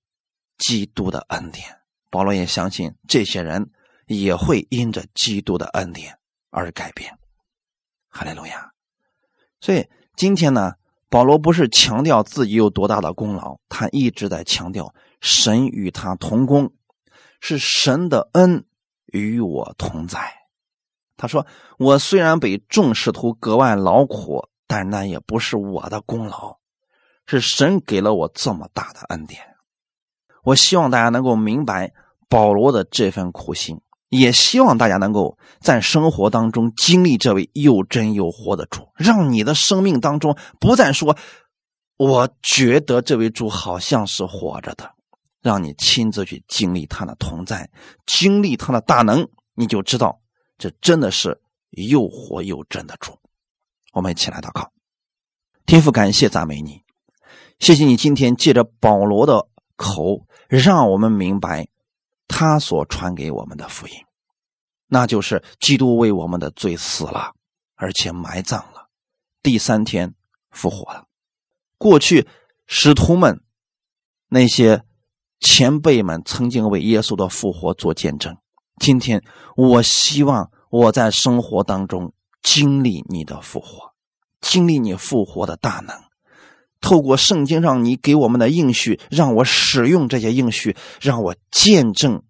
[0.60, 1.80] 基督的恩典，
[2.10, 3.72] 保罗也相信这些人
[4.06, 6.16] 也会因着基督的恩典
[6.50, 7.18] 而改变。
[8.08, 8.70] 哈利路亚！
[9.60, 10.74] 所以今天呢，
[11.08, 16.72] 保罗不是强调自己有多大的功劳，他一直在强调神与他同工，
[17.40, 18.64] 是神的恩
[19.06, 20.20] 与我同在。
[21.16, 21.46] 他说
[21.78, 26.58] ：“我虽然被众使徒格外劳苦，但那也不是我的功劳，
[27.26, 29.46] 是神给了我这么大的恩典。”
[30.42, 31.92] 我希望大家能够明白
[32.28, 41.16] 保罗的这份苦心，也希望大家能够在生活当中经历这位又真又活的主，让你的生命当中不再说
[41.98, 44.90] “我觉得这位主好像是活着的”，
[45.42, 47.70] 让你亲自去经历他的同在，
[48.06, 50.20] 经历他的大能，你就知道
[50.56, 53.12] 这真的是又活又真的主。
[53.92, 54.70] 我们一起来祷告，
[55.66, 56.82] 天父，感谢赞美你，
[57.58, 60.26] 谢谢你今天借着保罗的口。
[60.58, 61.68] 让我们明白，
[62.26, 63.94] 他所传给我们的福音，
[64.88, 67.34] 那就是基督为我们的罪死了，
[67.76, 68.88] 而且埋葬了，
[69.44, 70.14] 第三天
[70.50, 71.06] 复活了。
[71.78, 72.26] 过去
[72.66, 73.40] 使徒们、
[74.28, 74.82] 那些
[75.38, 78.36] 前辈们曾经为耶稣的复活做见证。
[78.80, 79.22] 今天，
[79.56, 83.92] 我希望我在生活当中经历你的复活，
[84.40, 86.09] 经历你复活的大能。
[86.80, 92.22] 透过圣经上你给我们的应许，让我使用这些应许，让我见证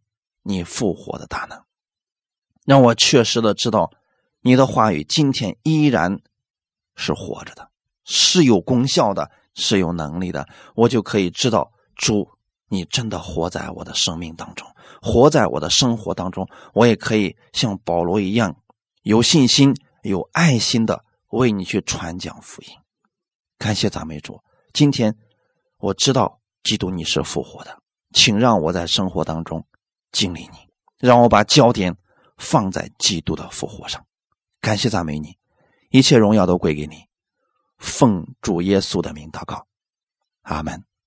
[0.42, 1.62] 你复活的大能，
[2.64, 3.90] 让我确实的知道
[4.42, 6.18] 你的话语今天依然
[6.96, 7.70] 是活着的，
[8.04, 10.48] 是有功效的，是有能力的。
[10.74, 12.28] 我就可以知道主，
[12.68, 14.66] 你真的活在我的生命当中，
[15.00, 16.48] 活在我的生活当中。
[16.74, 18.56] 我也可以像保罗一样，
[19.02, 22.68] 有信心、有爱心的为你去传讲福音。
[23.60, 24.42] 感谢赞美主，
[24.72, 25.14] 今天
[25.76, 27.78] 我知道基督你是复活的，
[28.14, 29.66] 请让我在生活当中
[30.12, 30.66] 经历你，
[30.98, 31.94] 让我把焦点
[32.38, 34.02] 放在基督的复活上。
[34.62, 35.36] 感谢赞美你，
[35.90, 37.04] 一切荣耀都归给你，
[37.76, 39.66] 奉主耶稣的名祷告，
[40.40, 40.82] 阿门。